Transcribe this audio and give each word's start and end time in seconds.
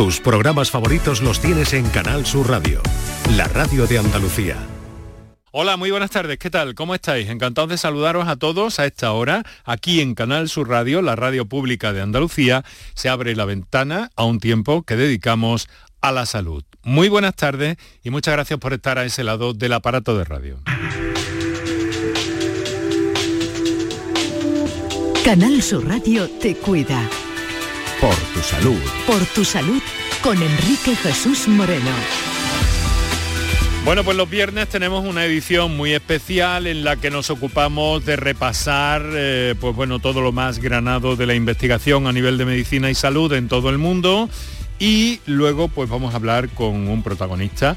Tus 0.00 0.18
programas 0.18 0.70
favoritos 0.70 1.20
los 1.20 1.40
tienes 1.40 1.74
en 1.74 1.86
Canal 1.90 2.24
Sur 2.24 2.48
Radio, 2.48 2.80
la 3.36 3.46
radio 3.48 3.86
de 3.86 3.98
Andalucía. 3.98 4.56
Hola, 5.52 5.76
muy 5.76 5.90
buenas 5.90 6.10
tardes. 6.10 6.38
¿Qué 6.38 6.48
tal? 6.48 6.74
¿Cómo 6.74 6.94
estáis? 6.94 7.28
Encantados 7.28 7.68
de 7.68 7.76
saludaros 7.76 8.26
a 8.26 8.36
todos 8.36 8.80
a 8.80 8.86
esta 8.86 9.12
hora. 9.12 9.42
Aquí 9.62 10.00
en 10.00 10.14
Canal 10.14 10.48
Sur 10.48 10.70
Radio, 10.70 11.02
la 11.02 11.16
radio 11.16 11.44
pública 11.44 11.92
de 11.92 12.00
Andalucía, 12.00 12.64
se 12.94 13.10
abre 13.10 13.36
la 13.36 13.44
ventana 13.44 14.10
a 14.16 14.24
un 14.24 14.40
tiempo 14.40 14.84
que 14.84 14.96
dedicamos 14.96 15.68
a 16.00 16.12
la 16.12 16.24
salud. 16.24 16.64
Muy 16.82 17.10
buenas 17.10 17.36
tardes 17.36 17.76
y 18.02 18.08
muchas 18.08 18.32
gracias 18.32 18.58
por 18.58 18.72
estar 18.72 18.96
a 18.96 19.04
ese 19.04 19.22
lado 19.22 19.52
del 19.52 19.74
aparato 19.74 20.16
de 20.16 20.24
radio. 20.24 20.60
Canal 25.26 25.60
Sur 25.60 25.86
Radio 25.86 26.26
te 26.40 26.56
cuida. 26.56 27.06
Por 28.00 28.14
tu 28.14 28.40
salud. 28.40 28.80
Por 29.06 29.26
tu 29.26 29.44
salud 29.44 29.82
con 30.22 30.42
Enrique 30.42 30.96
Jesús 30.96 31.46
Moreno. 31.48 31.90
Bueno, 33.84 34.04
pues 34.04 34.16
los 34.16 34.30
viernes 34.30 34.68
tenemos 34.68 35.04
una 35.04 35.26
edición 35.26 35.76
muy 35.76 35.92
especial 35.92 36.66
en 36.66 36.82
la 36.82 36.96
que 36.96 37.10
nos 37.10 37.28
ocupamos 37.28 38.06
de 38.06 38.16
repasar 38.16 39.02
eh, 39.12 39.54
pues 39.60 39.76
bueno, 39.76 39.98
todo 39.98 40.22
lo 40.22 40.32
más 40.32 40.60
granado 40.60 41.14
de 41.14 41.26
la 41.26 41.34
investigación 41.34 42.06
a 42.06 42.12
nivel 42.12 42.38
de 42.38 42.46
medicina 42.46 42.88
y 42.88 42.94
salud 42.94 43.30
en 43.34 43.48
todo 43.48 43.68
el 43.68 43.76
mundo 43.76 44.30
y 44.78 45.20
luego 45.26 45.68
pues 45.68 45.90
vamos 45.90 46.14
a 46.14 46.16
hablar 46.16 46.48
con 46.48 46.88
un 46.88 47.02
protagonista 47.02 47.76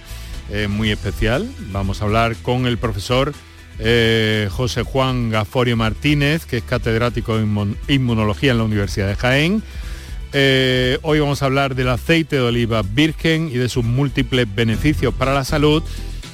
eh, 0.50 0.70
muy 0.70 0.90
especial. 0.90 1.52
Vamos 1.74 2.02
a 2.02 2.06
hablar 2.06 2.38
con 2.38 2.66
el 2.66 2.78
profesor 2.78 3.34
eh, 3.80 4.48
José 4.52 4.84
Juan 4.84 5.32
Gaforio 5.32 5.76
Martínez, 5.76 6.46
que 6.46 6.58
es 6.58 6.64
catedrático 6.64 7.38
de 7.38 7.46
inmunología 7.90 8.52
en 8.52 8.60
la 8.60 8.64
Universidad 8.64 9.10
de 9.10 9.18
Jaén 9.18 9.64
eh, 10.34 10.98
hoy 11.04 11.20
vamos 11.20 11.42
a 11.42 11.46
hablar 11.46 11.76
del 11.76 11.90
aceite 11.90 12.38
de 12.38 12.42
oliva 12.42 12.82
virgen 12.82 13.50
y 13.50 13.58
de 13.58 13.70
sus 13.70 13.84
múltiples 13.84 14.48
beneficios 14.54 15.14
para 15.14 15.34
la 15.34 15.44
salud, 15.44 15.84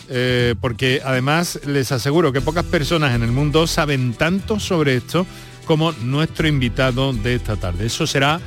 eh, 0.10 0.56
porque 0.62 1.02
además 1.04 1.60
les 1.66 1.92
aseguro 1.92 2.32
que 2.32 2.42
pocas 2.42 2.66
personas 2.66 3.14
en 3.14 3.24
el 3.24 3.32
mundo 3.32 3.68
saben 3.68 4.14
tanto 4.14 4.60
sobre 4.60 4.96
esto 4.96 5.26
como 5.66 5.92
nuestro 5.92 6.48
invitado 6.48 7.14
de 7.14 7.36
esta 7.36 7.58
tarde. 7.58 7.86
Eso 7.86 8.08
será 8.08 8.40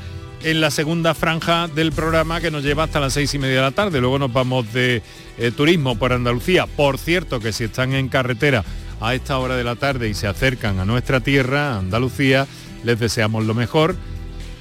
en 0.42 0.60
la 0.60 0.70
segunda 0.70 1.14
franja 1.14 1.68
del 1.68 1.92
programa 1.92 2.40
que 2.40 2.50
nos 2.50 2.64
lleva 2.64 2.84
hasta 2.84 2.98
las 2.98 3.12
seis 3.12 3.32
y 3.34 3.38
media 3.38 3.56
de 3.56 3.62
la 3.62 3.70
tarde. 3.70 4.00
Luego 4.00 4.18
nos 4.18 4.32
vamos 4.32 4.72
de 4.72 5.02
eh, 5.38 5.50
turismo 5.50 5.98
por 5.98 6.12
Andalucía. 6.12 6.66
Por 6.66 6.98
cierto, 6.98 7.40
que 7.40 7.52
si 7.52 7.64
están 7.64 7.92
en 7.92 8.08
carretera 8.08 8.64
a 9.00 9.14
esta 9.14 9.38
hora 9.38 9.56
de 9.56 9.64
la 9.64 9.76
tarde 9.76 10.08
y 10.08 10.14
se 10.14 10.26
acercan 10.26 10.78
a 10.80 10.84
nuestra 10.84 11.20
tierra, 11.20 11.78
Andalucía, 11.78 12.46
les 12.84 12.98
deseamos 12.98 13.44
lo 13.44 13.54
mejor 13.54 13.94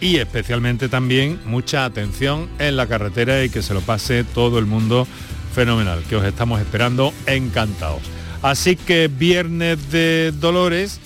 y 0.02 0.18
especialmente 0.18 0.90
también 0.90 1.40
mucha 1.46 1.86
atención 1.86 2.50
en 2.60 2.76
la 2.76 2.88
carretera 2.88 3.44
y 3.44 3.50
que 3.50 3.62
se 3.62 3.74
lo 3.74 3.82
pase 3.82 4.24
todo 4.24 4.60
el 4.60 4.66
mundo 4.66 5.08
fenomenal, 5.54 6.04
que 6.10 6.16
os 6.16 6.26
estamos 6.26 6.60
esperando 6.60 7.14
encantados. 7.28 8.02
Así 8.42 8.76
que 8.76 9.08
viernes 9.08 9.92
de 9.92 10.34
Dolores, 10.34 11.00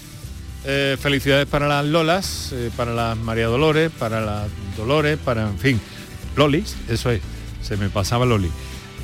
eh, 0.63 0.95
felicidades 0.99 1.45
para 1.45 1.67
las 1.67 1.85
Lolas, 1.85 2.51
eh, 2.53 2.71
para 2.75 2.93
las 2.93 3.17
María 3.17 3.47
Dolores, 3.47 3.91
para 3.99 4.21
las 4.21 4.47
Dolores, 4.77 5.19
para, 5.23 5.43
en 5.43 5.59
fin, 5.59 5.81
Lolis, 6.37 6.77
eso 6.87 7.11
es, 7.11 7.21
se 7.61 7.75
me 7.75 7.89
pasaba 7.89 8.25
Loli. 8.25 8.49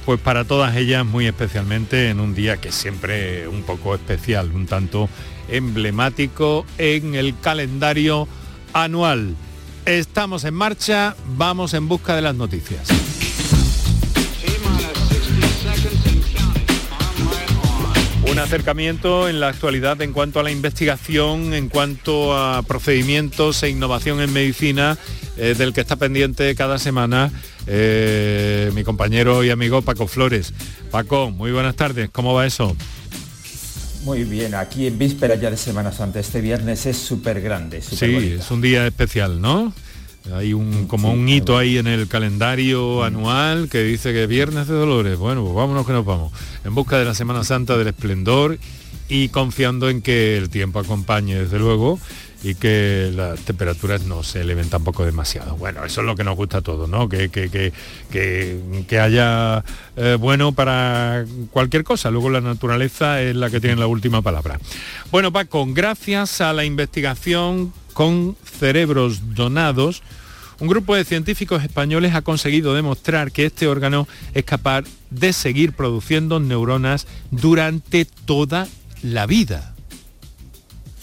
Pues 0.06 0.20
para 0.20 0.46
todas 0.46 0.76
ellas 0.78 1.06
muy 1.06 1.28
especialmente 1.28 2.10
en 2.10 2.20
un 2.20 2.34
día 2.34 2.58
que 2.58 2.72
siempre 2.72 3.48
un 3.48 3.64
poco 3.64 3.94
especial, 3.94 4.52
un 4.52 4.66
tanto 4.66 5.10
emblemático 5.50 6.66
en 6.78 7.14
el 7.14 7.38
calendario 7.40 8.28
anual. 8.74 9.36
Estamos 9.86 10.44
en 10.44 10.54
marcha, 10.54 11.16
vamos 11.38 11.74
en 11.74 11.88
busca 11.88 12.16
de 12.16 12.22
las 12.22 12.36
noticias. 12.36 12.88
Un 18.30 18.40
acercamiento 18.40 19.28
en 19.28 19.40
la 19.40 19.50
actualidad 19.50 20.02
en 20.02 20.14
cuanto 20.14 20.40
a 20.40 20.44
la 20.44 20.52
investigación, 20.52 21.54
en 21.54 21.68
cuanto 21.68 22.38
a 22.38 22.62
procedimientos 22.62 23.64
e 23.64 23.70
innovación 23.70 24.22
en 24.22 24.32
medicina, 24.32 24.98
eh, 25.38 25.56
del 25.58 25.74
que 25.74 25.82
está 25.82 25.96
pendiente 25.96 26.54
cada 26.56 26.78
semana 26.78 27.32
eh, 27.66 28.72
mi 28.76 28.84
compañero 28.84 29.44
y 29.44 29.50
amigo 29.50 29.82
Paco 29.82 30.08
Flores. 30.08 30.54
Paco, 30.92 31.32
muy 31.32 31.52
buenas 31.52 31.76
tardes, 31.76 32.10
¿cómo 32.12 32.34
va 32.34 32.46
eso? 32.46 32.76
Muy 34.04 34.24
bien, 34.24 34.56
aquí 34.56 34.88
en 34.88 34.98
víspera 34.98 35.36
ya 35.36 35.52
de 35.52 35.58
Semana 35.58 35.92
Santa, 35.92 36.20
este 36.20 36.42
viernes 36.42 36.86
es 36.88 36.98
súper 36.98 37.40
grande. 37.40 37.82
sí, 37.82 38.36
es 38.40 38.50
un 38.50 38.62
día 38.62 38.88
especial, 38.88 39.40
¿no? 39.40 39.74
Hay 40.34 40.54
un 40.54 40.88
como 40.88 41.12
un 41.12 41.28
hito 41.28 41.58
ahí 41.58 41.78
en 41.78 41.88
el 41.88 42.08
calendario 42.08 43.04
anual 43.04 43.70
que 43.70 43.84
dice 43.84 44.14
que 44.14 44.28
Viernes 44.28 44.68
de 44.68 44.76
Dolores. 44.76 45.18
Bueno, 45.18 45.42
pues 45.44 45.56
vámonos 45.56 45.86
que 45.86 45.94
nos 45.94 46.06
vamos. 46.06 46.32
En 46.64 46.76
busca 46.76 47.00
de 47.00 47.06
la 47.06 47.16
Semana 47.16 47.44
Santa 47.44 47.76
del 47.78 47.88
esplendor 47.88 48.60
y 49.10 49.30
confiando 49.30 49.90
en 49.90 50.02
que 50.02 50.38
el 50.38 50.50
tiempo 50.50 50.80
acompañe, 50.80 51.36
desde 51.36 51.58
luego, 51.58 52.00
y 52.44 52.56
que 52.56 53.12
las 53.16 53.40
temperaturas 53.42 54.04
no 54.04 54.24
se 54.24 54.42
eleven 54.42 54.70
tampoco 54.70 55.06
demasiado. 55.06 55.56
Bueno, 55.58 55.86
eso 55.86 56.02
es 56.02 56.08
lo 56.08 56.16
que 56.16 56.24
nos 56.24 56.36
gusta 56.36 56.58
a 56.58 56.62
todos, 56.62 56.90
¿no? 56.90 57.08
Que, 57.08 57.30
que, 57.30 57.72
que, 58.10 59.00
haya 59.00 59.64
eh, 59.96 60.18
bueno 60.20 60.52
para 60.52 61.26
cualquier 61.52 61.84
cosa. 61.84 62.10
Luego 62.10 62.30
la 62.30 62.42
naturaleza 62.42 63.22
es 63.22 63.36
la 63.36 63.50
que 63.50 63.60
tiene 63.60 63.76
la 63.76 63.88
última 63.88 64.22
palabra. 64.22 64.60
Bueno, 65.12 65.32
Paco, 65.32 65.66
gracias 65.70 66.42
a 66.42 66.54
la 66.54 66.66
investigación 66.66 67.74
con 67.94 68.36
cerebros 68.44 69.36
donados, 69.36 70.02
un 70.60 70.68
grupo 70.68 70.96
de 70.96 71.06
científicos 71.06 71.64
españoles 71.64 72.14
ha 72.14 72.22
conseguido 72.22 72.74
demostrar 72.76 73.32
que 73.32 73.46
este 73.46 73.68
órgano 73.68 74.08
es 74.34 74.46
capaz 74.46 74.86
de 75.10 75.34
seguir 75.34 75.74
produciendo 75.74 76.40
neuronas 76.40 77.08
durante 77.32 78.06
toda 78.06 78.68
la 79.02 79.26
vida 79.26 79.71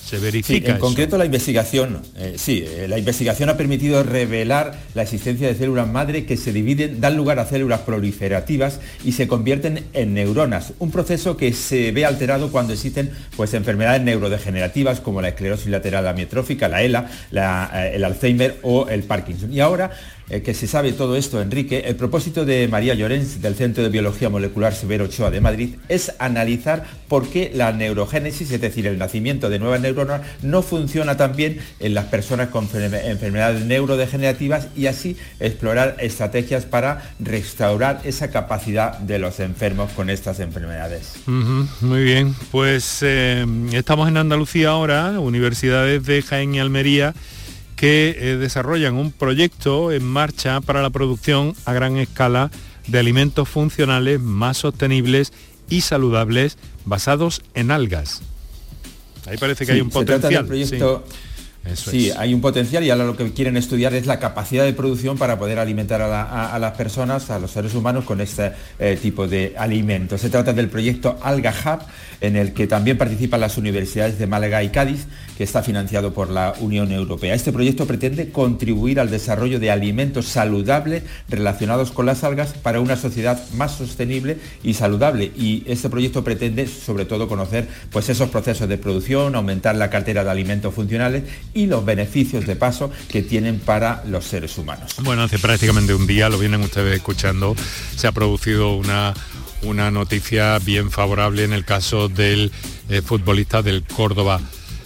se 0.09 0.19
verifica. 0.19 0.73
en 0.73 0.79
concreto 0.79 1.19
la 1.19 1.27
investigación, 1.27 2.01
eh, 2.17 2.35
sí, 2.37 2.65
eh, 2.67 2.87
la 2.89 2.99
investigación 2.99 3.51
ha 3.51 3.57
permitido 3.59 4.03
revelar 4.03 4.75
la 4.95 5.03
existencia 5.03 5.47
de 5.49 5.55
células 5.55 5.87
madre 5.87 6.25
que 6.25 6.39
se 6.39 6.53
dividen, 6.53 7.01
dan 7.01 7.17
lugar 7.17 7.39
a 7.39 7.45
células 7.45 7.81
proliferativas 7.81 8.81
y 9.05 9.13
se 9.13 9.29
convierten 9.29 9.85
en 9.93 10.15
neuronas, 10.15 10.73
un 10.79 10.91
proceso 10.91 11.37
que 11.37 11.53
se 11.53 11.93
ve 11.93 12.07
alterado 12.07 12.51
cuando 12.51 12.73
existen 12.73 13.11
pues, 13.37 13.53
enfermedades 13.53 14.03
neurodegenerativas 14.03 15.01
como 15.01 15.21
la 15.21 15.29
esclerosis 15.29 15.67
lateral 15.67 16.09
amiotrófica, 16.09 16.69
la 16.69 16.83
ELA, 16.83 17.11
eh, 17.31 17.93
el 17.95 18.05
Alzheimer 18.05 18.59
o 18.63 18.89
el 18.89 19.03
Parkinson. 19.03 19.53
Y 19.53 19.61
ahora 19.61 19.91
eh, 20.31 20.43
que 20.43 20.53
se 20.53 20.67
sabe 20.67 20.93
todo 20.93 21.17
esto, 21.17 21.41
Enrique, 21.41 21.85
el 21.87 21.97
propósito 21.97 22.45
de 22.45 22.69
María 22.69 22.95
Llorens 22.95 23.41
del 23.41 23.55
Centro 23.55 23.83
de 23.83 23.89
Biología 23.89 24.29
Molecular 24.29 24.75
Severo 24.75 25.07
Ochoa 25.07 25.31
de 25.31 25.41
Madrid 25.41 25.77
es 25.89 26.13
analizar 26.19 26.85
por 27.09 27.29
qué 27.29 27.51
la 27.55 27.73
neurogénesis, 27.73 28.51
es 28.51 28.61
decir, 28.61 28.87
el 28.87 28.99
nacimiento 28.99 29.49
de 29.49 29.59
nuevas 29.59 29.81
neuronas, 29.81 30.21
no 30.43 30.63
funciona 30.63 31.17
tan 31.17 31.35
bien 31.35 31.59
en 31.81 31.95
las 31.95 32.07
personas 32.07 32.49
con 32.49 32.69
enfermedades 32.75 33.65
neurodegenerativas 33.65 34.69
y 34.77 34.87
así 34.87 35.17
explorar 35.41 35.97
estrategias 36.01 36.67
para 36.67 37.13
restaurar 37.19 38.01
esa 38.05 38.31
capacidad 38.31 38.99
de 38.99 39.19
los 39.19 39.41
enfermos 39.41 39.93
con 39.93 40.11
estas 40.11 40.41
enfermedades. 40.41 41.15
muy 41.27 42.05
bien, 42.05 42.35
pues 42.51 42.99
eh, 43.03 43.47
estamos 43.73 44.09
en 44.09 44.19
Andalucía 44.19 44.71
ahora, 44.71 45.19
universidades 45.19 46.05
de 46.05 46.21
Jaén 46.21 46.55
y 46.55 46.61
Almería 46.61 47.15
que 47.79 48.17
eh, 48.19 48.37
desarrollan 48.37 48.97
un 48.97 49.13
proyecto 49.13 49.93
en 49.93 50.05
marcha 50.05 50.61
para 50.61 50.83
la 50.83 50.91
producción 50.91 51.55
a 51.65 51.73
gran 51.73 51.97
escala 51.97 52.51
de 52.89 52.99
alimentos 52.99 53.49
funcionales 53.49 54.19
más 54.19 54.59
sostenibles 54.59 55.33
y 55.71 55.83
saludables 55.83 56.59
basados 56.87 57.41
en 57.55 57.71
algas. 57.71 58.21
Ahí 59.27 59.37
parece 59.37 59.65
que 59.65 59.73
hay 59.73 59.81
un 59.81 59.91
potencial. 59.91 60.47
proyecto 60.47 61.05
sí, 61.75 62.11
hay 62.17 62.35
un 62.35 62.41
potencial 62.41 62.83
y 62.85 62.91
ahora 62.91 63.05
lo 63.05 63.17
que 63.17 63.33
quieren 63.33 63.57
estudiar 63.57 63.95
es 63.95 64.07
la 64.07 64.19
capacidad 64.19 64.65
de 64.65 64.73
producción 64.73 65.19
para 65.19 65.39
poder 65.39 65.59
alimentar 65.59 66.01
a, 66.03 66.59
las 66.59 66.77
personas, 66.77 67.31
a 67.31 67.39
los 67.39 67.51
seres 67.51 67.75
humanos 67.75 68.05
con 68.05 68.21
este 68.21 68.53
eh, 68.79 68.99
tipo 69.01 69.27
de 69.27 69.55
alimentos. 69.57 70.21
Se 70.21 70.31
trata 70.31 70.53
del 70.53 70.69
proyecto 70.69 71.19
Alga 71.23 71.53
Hub, 71.53 71.81
en 72.21 72.37
el 72.37 72.53
que 72.53 72.67
también 72.67 72.99
participan 72.99 73.41
las 73.41 73.59
universidades 73.59 74.19
de 74.19 74.27
Málaga 74.27 74.63
y 74.63 74.71
Cádiz, 74.71 75.07
que 75.39 75.45
está 75.45 75.63
financiado 75.63 76.13
por 76.13 76.31
la 76.31 76.53
Unión 76.59 76.91
Europea. 76.91 77.33
Este 77.33 77.53
proyecto 77.53 77.87
pretende 77.87 78.33
contribuir 78.33 78.99
al 78.99 79.09
desarrollo 79.09 79.61
de 79.61 79.71
alimentos 79.71 80.27
saludables 80.27 81.05
relacionados 81.29 81.93
con 81.93 82.07
las 82.07 82.25
algas 82.25 82.55
para 82.55 82.81
una 82.81 82.97
sociedad 82.97 83.41
más 83.53 83.77
sostenible 83.77 84.39
y 84.65 84.75
saludable. 84.75 85.31
Y 85.37 85.63
este 85.69 85.89
proyecto 85.89 86.25
pretende 86.25 86.67
sobre 86.67 87.05
todo 87.05 87.29
conocer 87.29 87.69
pues, 87.93 88.09
esos 88.09 88.31
procesos 88.31 88.69
de 88.69 88.79
producción, 88.79 89.37
aumentar 89.37 89.77
la 89.77 89.91
cartera 89.91 90.25
de 90.25 90.31
alimentos 90.31 90.75
funcionales 90.75 91.23
y 91.55 91.67
los 91.67 91.85
beneficios 91.85 92.45
de 92.45 92.57
paso 92.57 92.91
que 93.09 93.23
tienen 93.23 93.61
para 93.61 94.03
los 94.09 94.25
seres 94.25 94.59
humanos. 94.59 94.97
Bueno, 95.05 95.23
hace 95.23 95.39
prácticamente 95.39 95.95
un 95.95 96.09
día, 96.09 96.29
lo 96.29 96.41
vienen 96.41 96.63
ustedes 96.63 96.97
escuchando, 96.97 97.55
se 97.95 98.09
ha 98.09 98.13
producido 98.13 98.75
una, 98.75 99.15
una 99.63 99.93
noticia 99.93 100.59
bien 100.59 100.91
favorable 100.91 101.45
en 101.45 101.53
el 101.53 101.65
caso 101.65 102.09
del 102.09 102.51
eh, 102.89 103.03
futbolista 103.03 103.63
del 103.63 103.85
Córdoba 103.85 104.41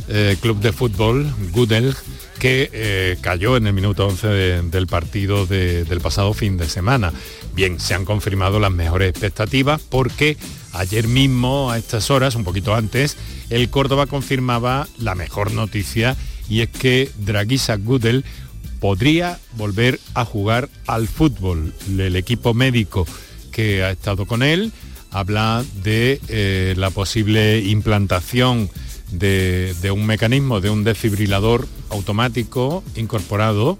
eh, 0.08 0.36
Club 0.40 0.60
de 0.60 0.72
Fútbol, 0.72 1.32
Gudel, 1.52 1.94
que 2.38 2.70
eh, 2.72 3.18
cayó 3.20 3.56
en 3.56 3.66
el 3.66 3.72
minuto 3.72 4.06
11 4.06 4.28
del 4.62 4.86
partido 4.86 5.46
del 5.46 6.00
pasado 6.00 6.34
fin 6.34 6.56
de 6.56 6.68
semana. 6.68 7.12
Bien, 7.54 7.78
se 7.78 7.94
han 7.94 8.04
confirmado 8.04 8.58
las 8.58 8.72
mejores 8.72 9.10
expectativas 9.10 9.80
porque 9.80 10.36
ayer 10.72 11.06
mismo, 11.06 11.70
a 11.70 11.78
estas 11.78 12.10
horas, 12.10 12.34
un 12.34 12.44
poquito 12.44 12.74
antes, 12.74 13.16
el 13.50 13.70
Córdoba 13.70 14.06
confirmaba 14.06 14.88
la 14.98 15.14
mejor 15.14 15.52
noticia 15.52 16.16
y 16.48 16.62
es 16.62 16.68
que 16.68 17.10
Draguisa 17.18 17.76
Gudel 17.76 18.24
podría 18.80 19.38
volver 19.52 20.00
a 20.14 20.24
jugar 20.24 20.68
al 20.86 21.06
fútbol. 21.06 21.72
El 21.88 22.16
equipo 22.16 22.54
médico 22.54 23.06
que 23.52 23.84
ha 23.84 23.90
estado 23.92 24.26
con 24.26 24.42
él 24.42 24.72
habla 25.12 25.64
de 25.84 26.20
eh, 26.28 26.74
la 26.76 26.90
posible 26.90 27.60
implantación 27.60 28.68
de, 29.12 29.90
un 29.92 30.06
mecanismo, 30.06 30.60
de 30.60 30.70
un 30.70 30.84
desfibrilador 30.84 31.68
automático 31.90 32.82
incorporado 32.96 33.78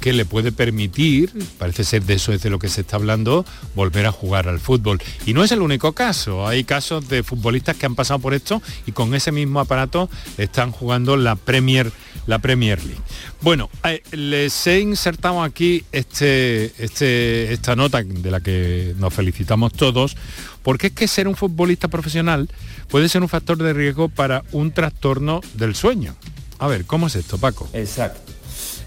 que 0.00 0.12
le 0.12 0.24
puede 0.24 0.50
permitir, 0.50 1.32
parece 1.58 1.84
ser 1.84 2.02
de 2.02 2.14
eso 2.14 2.32
es 2.32 2.42
de 2.42 2.50
lo 2.50 2.58
que 2.58 2.68
se 2.68 2.80
está 2.80 2.96
hablando, 2.96 3.46
volver 3.76 4.04
a 4.06 4.10
jugar 4.10 4.48
al 4.48 4.58
fútbol. 4.58 5.00
Y 5.26 5.32
no 5.32 5.44
es 5.44 5.52
el 5.52 5.62
único 5.62 5.92
caso, 5.92 6.48
hay 6.48 6.64
casos 6.64 7.08
de 7.08 7.22
futbolistas 7.22 7.76
que 7.76 7.86
han 7.86 7.94
pasado 7.94 8.18
por 8.18 8.34
esto 8.34 8.60
y 8.84 8.90
con 8.90 9.14
ese 9.14 9.30
mismo 9.30 9.60
aparato 9.60 10.10
están 10.38 10.72
jugando 10.72 11.16
la 11.16 11.36
Premier, 11.36 11.92
la 12.26 12.40
Premier 12.40 12.82
League. 12.82 13.00
Bueno, 13.42 13.70
eh, 13.84 14.02
les 14.10 14.66
he 14.66 14.80
insertado 14.80 15.40
aquí 15.40 15.84
este, 15.92 16.72
este, 16.82 17.52
esta 17.52 17.76
nota 17.76 18.02
de 18.02 18.30
la 18.32 18.40
que 18.40 18.96
nos 18.98 19.14
felicitamos 19.14 19.72
todos, 19.72 20.16
porque 20.64 20.88
es 20.88 20.92
que 20.94 21.06
ser 21.06 21.28
un 21.28 21.36
futbolista 21.36 21.86
profesional 21.86 22.48
puede 22.92 23.08
ser 23.08 23.22
un 23.22 23.28
factor 23.30 23.56
de 23.56 23.72
riesgo 23.72 24.10
para 24.10 24.44
un 24.52 24.70
trastorno 24.70 25.40
del 25.54 25.74
sueño. 25.74 26.14
A 26.58 26.66
ver, 26.66 26.84
¿cómo 26.84 27.06
es 27.06 27.16
esto, 27.16 27.38
Paco? 27.38 27.66
Exacto. 27.72 28.31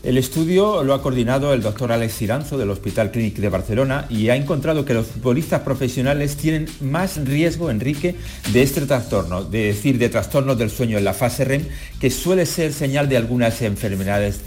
El 0.05 0.19
estudio 0.19 0.83
lo 0.83 0.93
ha 0.93 1.01
coordinado 1.01 1.51
el 1.51 1.63
doctor 1.63 1.91
Alex 1.91 2.13
Ciranzo 2.13 2.59
del 2.59 2.69
Hospital 2.69 3.09
Clínic 3.09 3.37
de 3.37 3.49
Barcelona 3.49 4.05
y 4.07 4.29
ha 4.29 4.35
encontrado 4.35 4.85
que 4.85 4.93
los 4.93 5.07
futbolistas 5.07 5.61
profesionales 5.61 6.37
tienen 6.37 6.67
más 6.79 7.17
riesgo, 7.25 7.71
Enrique, 7.71 8.13
de 8.53 8.61
este 8.61 8.81
trastorno, 8.81 9.43
de 9.43 9.65
decir, 9.65 9.97
de 9.97 10.09
trastorno 10.09 10.53
del 10.53 10.69
sueño 10.69 10.99
en 10.99 11.05
la 11.05 11.15
fase 11.15 11.43
REM, 11.43 11.63
que 11.99 12.11
suele 12.11 12.45
ser 12.45 12.71
señal 12.71 13.09
de 13.09 13.17
algunas 13.17 13.63
enfermedades 13.63 14.43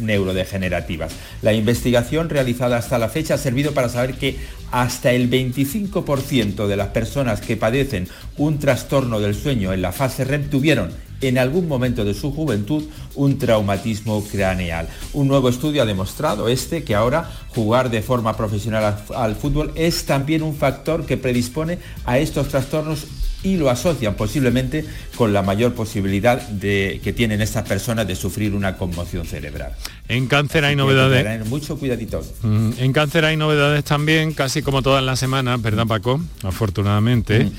neurodegenerativas. 0.00 1.12
La 1.42 1.52
investigación 1.52 2.30
realizada 2.30 2.78
hasta 2.78 2.96
la 2.96 3.10
fecha 3.10 3.34
ha 3.34 3.38
servido 3.38 3.72
para 3.72 3.90
saber 3.90 4.14
que 4.14 4.38
hasta 4.70 5.12
el 5.12 5.28
25% 5.28 6.66
de 6.66 6.76
las 6.76 6.88
personas 6.88 7.42
que 7.42 7.58
padecen 7.58 8.08
un 8.38 8.58
trastorno 8.58 9.20
del 9.20 9.34
sueño 9.34 9.74
en 9.74 9.82
la 9.82 9.92
fase 9.92 10.24
REM 10.24 10.48
tuvieron 10.48 11.11
en 11.22 11.38
algún 11.38 11.68
momento 11.68 12.04
de 12.04 12.14
su 12.14 12.32
juventud 12.32 12.84
un 13.14 13.38
traumatismo 13.38 14.22
craneal. 14.24 14.88
Un 15.12 15.28
nuevo 15.28 15.48
estudio 15.48 15.82
ha 15.82 15.86
demostrado 15.86 16.48
este 16.48 16.84
que 16.84 16.94
ahora 16.94 17.30
jugar 17.48 17.90
de 17.90 18.02
forma 18.02 18.36
profesional 18.36 18.96
al, 19.14 19.36
fútbol 19.36 19.72
es 19.74 20.04
también 20.04 20.42
un 20.42 20.54
factor 20.54 21.06
que 21.06 21.16
predispone 21.16 21.78
a 22.04 22.18
estos 22.18 22.48
trastornos 22.48 23.06
y 23.44 23.56
lo 23.56 23.70
asocian 23.70 24.14
posiblemente 24.14 24.84
con 25.16 25.32
la 25.32 25.42
mayor 25.42 25.74
posibilidad 25.74 26.40
de, 26.48 27.00
que 27.02 27.12
tienen 27.12 27.40
estas 27.40 27.66
personas 27.68 28.06
de 28.06 28.14
sufrir 28.14 28.54
una 28.54 28.76
conmoción 28.76 29.26
cerebral. 29.26 29.72
En 30.08 30.26
cáncer 30.26 30.64
hay 30.64 30.76
novedades. 30.76 31.44
mucho 31.46 31.76
cuidadito. 31.76 32.22
Mm, 32.42 32.70
en 32.78 32.92
cáncer 32.92 33.24
hay 33.24 33.36
novedades 33.36 33.84
también, 33.84 34.32
casi 34.32 34.62
como 34.62 34.82
todas 34.82 35.02
las 35.02 35.18
semanas, 35.18 35.60
¿verdad 35.60 35.86
Paco? 35.86 36.20
Afortunadamente. 36.42 37.44
Mm. 37.44 37.52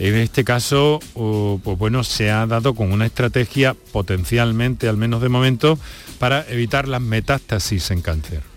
En 0.00 0.16
este 0.16 0.44
caso, 0.44 0.98
pues 1.12 1.76
bueno, 1.78 2.04
se 2.04 2.30
ha 2.30 2.46
dado 2.46 2.74
con 2.74 2.90
una 2.90 3.04
estrategia 3.04 3.74
potencialmente, 3.92 4.88
al 4.88 4.96
menos 4.96 5.20
de 5.20 5.28
momento, 5.28 5.78
para 6.18 6.42
evitar 6.48 6.88
las 6.88 7.02
metástasis 7.02 7.90
en 7.90 8.00
cáncer. 8.00 8.49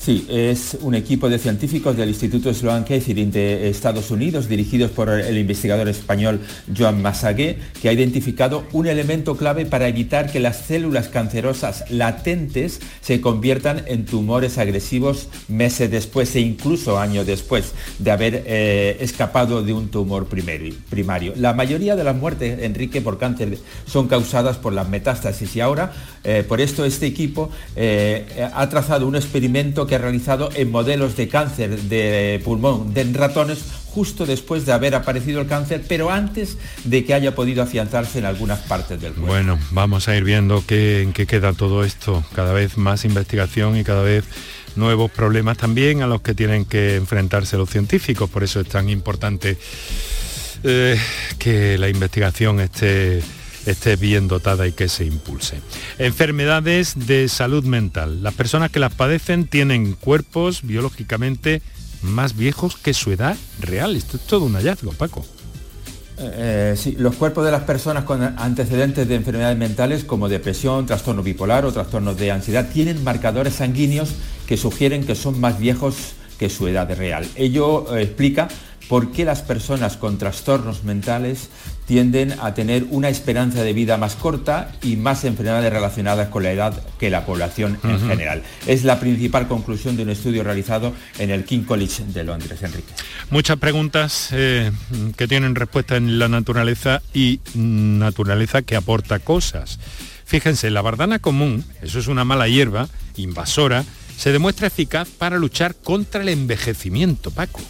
Sí, 0.00 0.26
es 0.30 0.78
un 0.80 0.94
equipo 0.94 1.28
de 1.28 1.38
científicos 1.38 1.94
del 1.94 2.08
Instituto 2.08 2.54
Sloan 2.54 2.84
Kettering 2.84 3.30
de 3.30 3.68
Estados 3.68 4.10
Unidos, 4.10 4.48
dirigidos 4.48 4.90
por 4.90 5.10
el 5.10 5.36
investigador 5.36 5.90
español 5.90 6.40
Joan 6.74 7.02
Massagué, 7.02 7.58
que 7.82 7.90
ha 7.90 7.92
identificado 7.92 8.64
un 8.72 8.86
elemento 8.86 9.36
clave 9.36 9.66
para 9.66 9.88
evitar 9.88 10.32
que 10.32 10.40
las 10.40 10.56
células 10.56 11.08
cancerosas 11.08 11.84
latentes 11.90 12.80
se 13.02 13.20
conviertan 13.20 13.82
en 13.88 14.06
tumores 14.06 14.56
agresivos 14.56 15.28
meses 15.48 15.90
después 15.90 16.34
e 16.34 16.40
incluso 16.40 16.98
años 16.98 17.26
después 17.26 17.74
de 17.98 18.10
haber 18.10 18.44
eh, 18.46 18.96
escapado 19.00 19.62
de 19.62 19.74
un 19.74 19.90
tumor 19.90 20.28
primario. 20.28 21.34
La 21.36 21.52
mayoría 21.52 21.94
de 21.94 22.04
las 22.04 22.16
muertes, 22.16 22.62
Enrique, 22.62 23.02
por 23.02 23.18
cáncer 23.18 23.58
son 23.84 24.08
causadas 24.08 24.56
por 24.56 24.72
las 24.72 24.88
metástasis 24.88 25.54
y 25.56 25.60
ahora, 25.60 25.92
eh, 26.24 26.42
por 26.48 26.62
esto, 26.62 26.86
este 26.86 27.04
equipo 27.04 27.50
eh, 27.76 28.48
ha 28.54 28.66
trazado 28.70 29.06
un 29.06 29.14
experimento 29.14 29.88
que 29.90 29.96
ha 29.96 29.98
realizado 29.98 30.50
en 30.54 30.70
modelos 30.70 31.16
de 31.16 31.26
cáncer 31.26 31.76
de 31.76 32.40
pulmón 32.44 32.94
de 32.94 33.02
ratones 33.12 33.58
justo 33.86 34.24
después 34.24 34.64
de 34.64 34.72
haber 34.72 34.94
aparecido 34.94 35.40
el 35.40 35.48
cáncer, 35.48 35.82
pero 35.88 36.12
antes 36.12 36.58
de 36.84 37.04
que 37.04 37.12
haya 37.12 37.34
podido 37.34 37.60
afianzarse 37.60 38.20
en 38.20 38.24
algunas 38.24 38.60
partes 38.60 39.00
del 39.00 39.14
cuerpo. 39.14 39.32
Bueno, 39.32 39.58
vamos 39.72 40.06
a 40.06 40.16
ir 40.16 40.22
viendo 40.22 40.62
qué, 40.64 41.02
en 41.02 41.12
qué 41.12 41.26
queda 41.26 41.54
todo 41.54 41.82
esto. 41.82 42.24
Cada 42.36 42.52
vez 42.52 42.78
más 42.78 43.04
investigación 43.04 43.76
y 43.76 43.82
cada 43.82 44.02
vez 44.02 44.24
nuevos 44.76 45.10
problemas 45.10 45.58
también 45.58 46.02
a 46.02 46.06
los 46.06 46.20
que 46.20 46.34
tienen 46.34 46.66
que 46.66 46.94
enfrentarse 46.94 47.56
los 47.56 47.68
científicos. 47.68 48.30
Por 48.30 48.44
eso 48.44 48.60
es 48.60 48.68
tan 48.68 48.88
importante 48.88 49.58
eh, 50.62 50.96
que 51.36 51.78
la 51.78 51.88
investigación 51.88 52.60
esté 52.60 53.22
esté 53.66 53.96
bien 53.96 54.28
dotada 54.28 54.66
y 54.66 54.72
que 54.72 54.88
se 54.88 55.04
impulse. 55.04 55.60
Enfermedades 55.98 57.06
de 57.06 57.28
salud 57.28 57.64
mental. 57.64 58.22
Las 58.22 58.34
personas 58.34 58.70
que 58.70 58.80
las 58.80 58.94
padecen 58.94 59.46
tienen 59.46 59.94
cuerpos 59.94 60.62
biológicamente 60.62 61.62
más 62.02 62.36
viejos 62.36 62.76
que 62.76 62.94
su 62.94 63.12
edad 63.12 63.36
real. 63.60 63.96
Esto 63.96 64.16
es 64.16 64.24
todo 64.24 64.44
un 64.46 64.54
hallazgo, 64.54 64.92
Paco. 64.92 65.24
Eh, 66.22 66.74
sí, 66.76 66.96
los 66.98 67.16
cuerpos 67.16 67.46
de 67.46 67.50
las 67.50 67.62
personas 67.62 68.04
con 68.04 68.22
antecedentes 68.22 69.08
de 69.08 69.14
enfermedades 69.14 69.56
mentales 69.56 70.04
como 70.04 70.28
depresión, 70.28 70.84
trastorno 70.84 71.22
bipolar 71.22 71.64
o 71.64 71.72
trastornos 71.72 72.18
de 72.18 72.30
ansiedad 72.30 72.68
tienen 72.70 73.02
marcadores 73.02 73.54
sanguíneos 73.54 74.10
que 74.46 74.58
sugieren 74.58 75.04
que 75.04 75.14
son 75.14 75.40
más 75.40 75.58
viejos 75.58 76.14
que 76.40 76.48
su 76.48 76.66
edad 76.66 76.88
real. 76.96 77.28
Ello 77.36 77.94
eh, 77.94 78.02
explica 78.02 78.48
por 78.88 79.12
qué 79.12 79.26
las 79.26 79.42
personas 79.42 79.98
con 79.98 80.16
trastornos 80.16 80.84
mentales 80.84 81.50
tienden 81.86 82.34
a 82.40 82.54
tener 82.54 82.86
una 82.88 83.10
esperanza 83.10 83.62
de 83.62 83.74
vida 83.74 83.98
más 83.98 84.16
corta 84.16 84.72
y 84.82 84.96
más 84.96 85.24
enfermedades 85.24 85.70
relacionadas 85.70 86.28
con 86.28 86.42
la 86.42 86.52
edad 86.52 86.82
que 86.98 87.10
la 87.10 87.26
población 87.26 87.78
en 87.84 88.00
general. 88.00 88.42
Es 88.66 88.84
la 88.84 88.98
principal 88.98 89.48
conclusión 89.48 89.98
de 89.98 90.04
un 90.04 90.08
estudio 90.08 90.42
realizado 90.42 90.94
en 91.18 91.30
el 91.30 91.44
King 91.44 91.64
College 91.64 92.04
de 92.06 92.24
Londres, 92.24 92.62
Enrique. 92.62 92.94
Muchas 93.28 93.58
preguntas 93.58 94.30
eh, 94.32 94.72
que 95.18 95.28
tienen 95.28 95.54
respuesta 95.54 95.96
en 95.96 96.18
la 96.18 96.28
naturaleza 96.28 97.02
y 97.12 97.40
naturaleza 97.54 98.62
que 98.62 98.76
aporta 98.76 99.18
cosas. 99.18 99.78
Fíjense, 100.24 100.70
la 100.70 100.80
bardana 100.80 101.18
común, 101.18 101.64
eso 101.82 101.98
es 101.98 102.06
una 102.06 102.24
mala 102.24 102.48
hierba 102.48 102.88
invasora, 103.16 103.84
se 104.20 104.32
demuestra 104.32 104.66
eficaz 104.66 105.08
para 105.08 105.38
luchar 105.38 105.74
contra 105.74 106.20
el 106.20 106.28
envejecimiento, 106.28 107.30
Paco. 107.30 107.60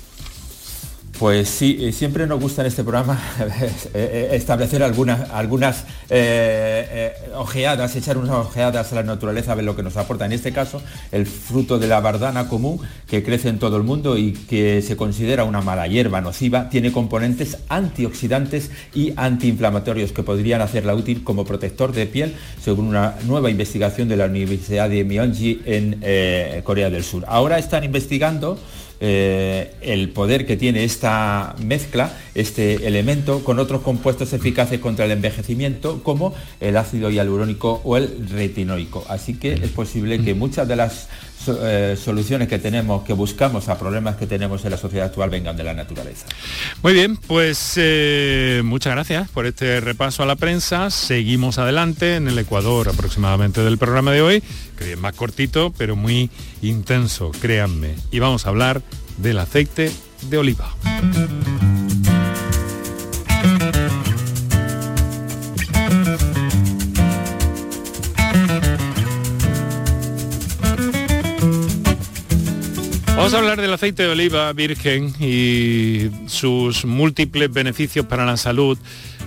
Pues 1.20 1.50
sí, 1.50 1.76
eh, 1.78 1.92
siempre 1.92 2.26
nos 2.26 2.40
gusta 2.40 2.62
en 2.62 2.68
este 2.68 2.82
programa 2.82 3.20
eh, 3.60 3.70
eh, 3.92 4.28
establecer 4.32 4.82
algunas, 4.82 5.28
algunas 5.28 5.84
ojeadas, 7.34 7.94
echar 7.94 8.16
unas 8.16 8.36
ojeadas 8.36 8.90
a 8.90 8.94
la 8.94 9.02
naturaleza, 9.02 9.52
a 9.52 9.54
ver 9.54 9.66
lo 9.66 9.76
que 9.76 9.82
nos 9.82 9.98
aporta. 9.98 10.24
En 10.24 10.32
este 10.32 10.50
caso, 10.50 10.80
el 11.12 11.26
fruto 11.26 11.78
de 11.78 11.88
la 11.88 12.00
bardana 12.00 12.48
común, 12.48 12.80
que 13.06 13.22
crece 13.22 13.50
en 13.50 13.58
todo 13.58 13.76
el 13.76 13.82
mundo 13.82 14.16
y 14.16 14.32
que 14.32 14.80
se 14.80 14.96
considera 14.96 15.44
una 15.44 15.60
mala 15.60 15.86
hierba 15.86 16.22
nociva, 16.22 16.70
tiene 16.70 16.90
componentes 16.90 17.58
antioxidantes 17.68 18.70
y 18.94 19.12
antiinflamatorios 19.14 20.12
que 20.12 20.22
podrían 20.22 20.62
hacerla 20.62 20.94
útil 20.94 21.22
como 21.22 21.44
protector 21.44 21.92
de 21.92 22.06
piel, 22.06 22.34
según 22.62 22.86
una 22.86 23.16
nueva 23.26 23.50
investigación 23.50 24.08
de 24.08 24.16
la 24.16 24.24
Universidad 24.24 24.88
de 24.88 25.04
Myeongji 25.04 25.60
en 25.66 26.62
Corea 26.62 26.88
del 26.88 27.04
Sur. 27.04 27.26
Ahora 27.28 27.58
están 27.58 27.84
investigando 27.84 28.58
eh, 29.02 29.72
el 29.80 30.10
poder 30.10 30.46
que 30.46 30.58
tiene 30.58 30.84
esta 30.84 31.56
mezcla, 31.64 32.12
este 32.34 32.86
elemento, 32.86 33.42
con 33.42 33.58
otros 33.58 33.80
compuestos 33.80 34.34
eficaces 34.34 34.78
contra 34.78 35.06
el 35.06 35.10
envejecimiento, 35.10 36.02
como 36.02 36.34
el 36.60 36.76
ácido 36.76 37.10
hialurónico 37.10 37.80
o 37.82 37.96
el 37.96 38.28
retinoico. 38.28 39.04
Así 39.08 39.34
que 39.34 39.54
es 39.54 39.70
posible 39.70 40.20
que 40.22 40.34
muchas 40.34 40.68
de 40.68 40.76
las 40.76 41.08
eh, 41.48 41.96
soluciones 42.02 42.48
que 42.48 42.58
tenemos, 42.58 43.02
que 43.04 43.12
buscamos 43.12 43.68
a 43.68 43.78
problemas 43.78 44.16
que 44.16 44.26
tenemos 44.26 44.64
en 44.64 44.72
la 44.72 44.76
sociedad 44.76 45.06
actual 45.06 45.30
vengan 45.30 45.56
de 45.56 45.64
la 45.64 45.74
naturaleza. 45.74 46.26
Muy 46.82 46.92
bien, 46.92 47.16
pues 47.16 47.74
eh, 47.76 48.62
muchas 48.64 48.94
gracias 48.94 49.28
por 49.30 49.46
este 49.46 49.80
repaso 49.80 50.22
a 50.22 50.26
la 50.26 50.36
prensa. 50.36 50.90
Seguimos 50.90 51.58
adelante 51.58 52.16
en 52.16 52.28
el 52.28 52.38
Ecuador 52.38 52.88
aproximadamente 52.88 53.62
del 53.62 53.78
programa 53.78 54.12
de 54.12 54.22
hoy, 54.22 54.42
que 54.76 54.92
es 54.92 54.98
más 54.98 55.14
cortito, 55.14 55.72
pero 55.76 55.96
muy 55.96 56.30
intenso, 56.62 57.30
créanme. 57.40 57.94
Y 58.10 58.18
vamos 58.18 58.46
a 58.46 58.50
hablar 58.50 58.82
del 59.18 59.38
aceite 59.38 59.90
de 60.28 60.38
oliva. 60.38 60.74
Vamos 73.20 73.34
a 73.34 73.38
hablar 73.38 73.60
del 73.60 73.74
aceite 73.74 74.04
de 74.04 74.08
oliva 74.08 74.50
virgen 74.54 75.12
y 75.20 76.08
sus 76.26 76.86
múltiples 76.86 77.52
beneficios 77.52 78.06
para 78.06 78.24
la 78.24 78.38
salud 78.38 78.78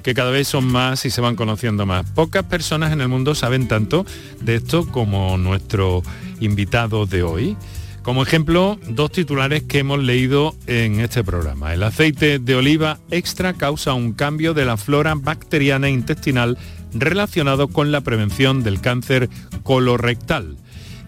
que 0.02 0.16
cada 0.16 0.32
vez 0.32 0.48
son 0.48 0.66
más 0.66 1.06
y 1.06 1.12
se 1.12 1.22
van 1.22 1.36
conociendo 1.36 1.86
más. 1.86 2.10
Pocas 2.10 2.44
personas 2.44 2.92
en 2.92 3.02
el 3.02 3.08
mundo 3.08 3.36
saben 3.36 3.68
tanto 3.68 4.04
de 4.42 4.56
esto 4.56 4.88
como 4.88 5.38
nuestro 5.38 6.02
invitado 6.40 7.06
de 7.06 7.22
hoy. 7.22 7.56
Como 8.02 8.24
ejemplo, 8.24 8.80
dos 8.90 9.12
titulares 9.12 9.62
que 9.62 9.78
hemos 9.78 10.00
leído 10.00 10.56
en 10.66 11.00
este 11.00 11.24
programa. 11.24 11.76
El 11.76 11.84
aceite 11.84 12.40
de 12.40 12.56
oliva 12.56 12.98
extra 13.12 13.54
causa 13.54 13.94
un 13.94 14.14
cambio 14.14 14.56
de 14.56 14.66
la 14.66 14.76
flora 14.76 15.14
bacteriana 15.14 15.88
intestinal 15.92 16.58
relacionado 16.96 17.68
con 17.68 17.92
la 17.92 18.02
prevención 18.02 18.64
del 18.64 18.82
cáncer 18.82 19.30
colorectal. 19.62 20.58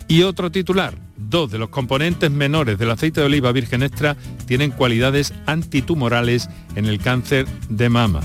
Y 0.07 0.21
otro 0.21 0.51
titular, 0.51 0.93
dos 1.17 1.51
de 1.51 1.57
los 1.57 1.69
componentes 1.69 2.31
menores 2.31 2.77
del 2.77 2.91
aceite 2.91 3.21
de 3.21 3.27
oliva 3.27 3.51
virgen 3.51 3.83
extra 3.83 4.15
tienen 4.47 4.71
cualidades 4.71 5.33
antitumorales 5.45 6.49
en 6.75 6.85
el 6.85 6.99
cáncer 6.99 7.47
de 7.69 7.89
mama. 7.89 8.21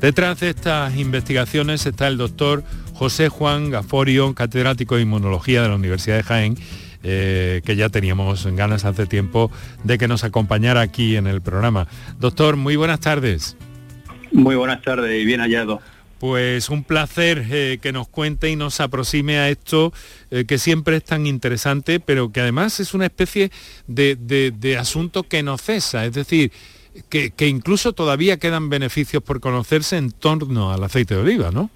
Detrás 0.00 0.40
de 0.40 0.50
estas 0.50 0.96
investigaciones 0.96 1.84
está 1.84 2.08
el 2.08 2.16
doctor 2.16 2.64
José 2.94 3.28
Juan 3.28 3.70
Gaforio, 3.70 4.34
catedrático 4.34 4.96
de 4.96 5.02
inmunología 5.02 5.62
de 5.62 5.68
la 5.68 5.74
Universidad 5.74 6.16
de 6.16 6.22
Jaén, 6.22 6.58
eh, 7.02 7.62
que 7.64 7.76
ya 7.76 7.88
teníamos 7.88 8.46
ganas 8.46 8.84
hace 8.84 9.06
tiempo 9.06 9.50
de 9.84 9.98
que 9.98 10.08
nos 10.08 10.24
acompañara 10.24 10.80
aquí 10.80 11.16
en 11.16 11.26
el 11.26 11.40
programa. 11.40 11.86
Doctor, 12.18 12.56
muy 12.56 12.76
buenas 12.76 13.00
tardes. 13.00 13.56
Muy 14.32 14.54
buenas 14.54 14.82
tardes 14.82 15.20
y 15.20 15.24
bien 15.24 15.40
hallado. 15.40 15.80
Pues 16.20 16.68
un 16.68 16.84
placer 16.84 17.44
eh, 17.50 17.78
que 17.82 17.92
nos 17.92 18.06
cuente 18.06 18.48
y 18.50 18.54
nos 18.54 18.78
aproxime 18.80 19.38
a 19.38 19.48
esto 19.48 19.92
eh, 20.30 20.44
que 20.44 20.58
siempre 20.58 20.98
es 20.98 21.04
tan 21.04 21.26
interesante, 21.26 21.98
pero 21.98 22.30
que 22.30 22.40
además 22.40 22.78
es 22.78 22.94
una 22.94 23.06
especie 23.06 23.50
de, 23.88 24.76
asunto 24.78 25.24
que 25.24 25.42
no 25.42 25.58
cesa, 25.58 26.04
es 26.04 26.12
decir, 26.12 26.52
que, 27.08 27.30
que, 27.30 27.48
incluso 27.48 27.94
todavía 27.94 28.38
quedan 28.38 28.68
beneficios 28.68 29.22
por 29.22 29.40
conocerse 29.40 29.96
en 29.96 30.12
torno 30.12 30.70
al 30.70 30.84
aceite 30.84 31.14
de 31.14 31.20
oliva, 31.22 31.50
¿no? 31.50 31.70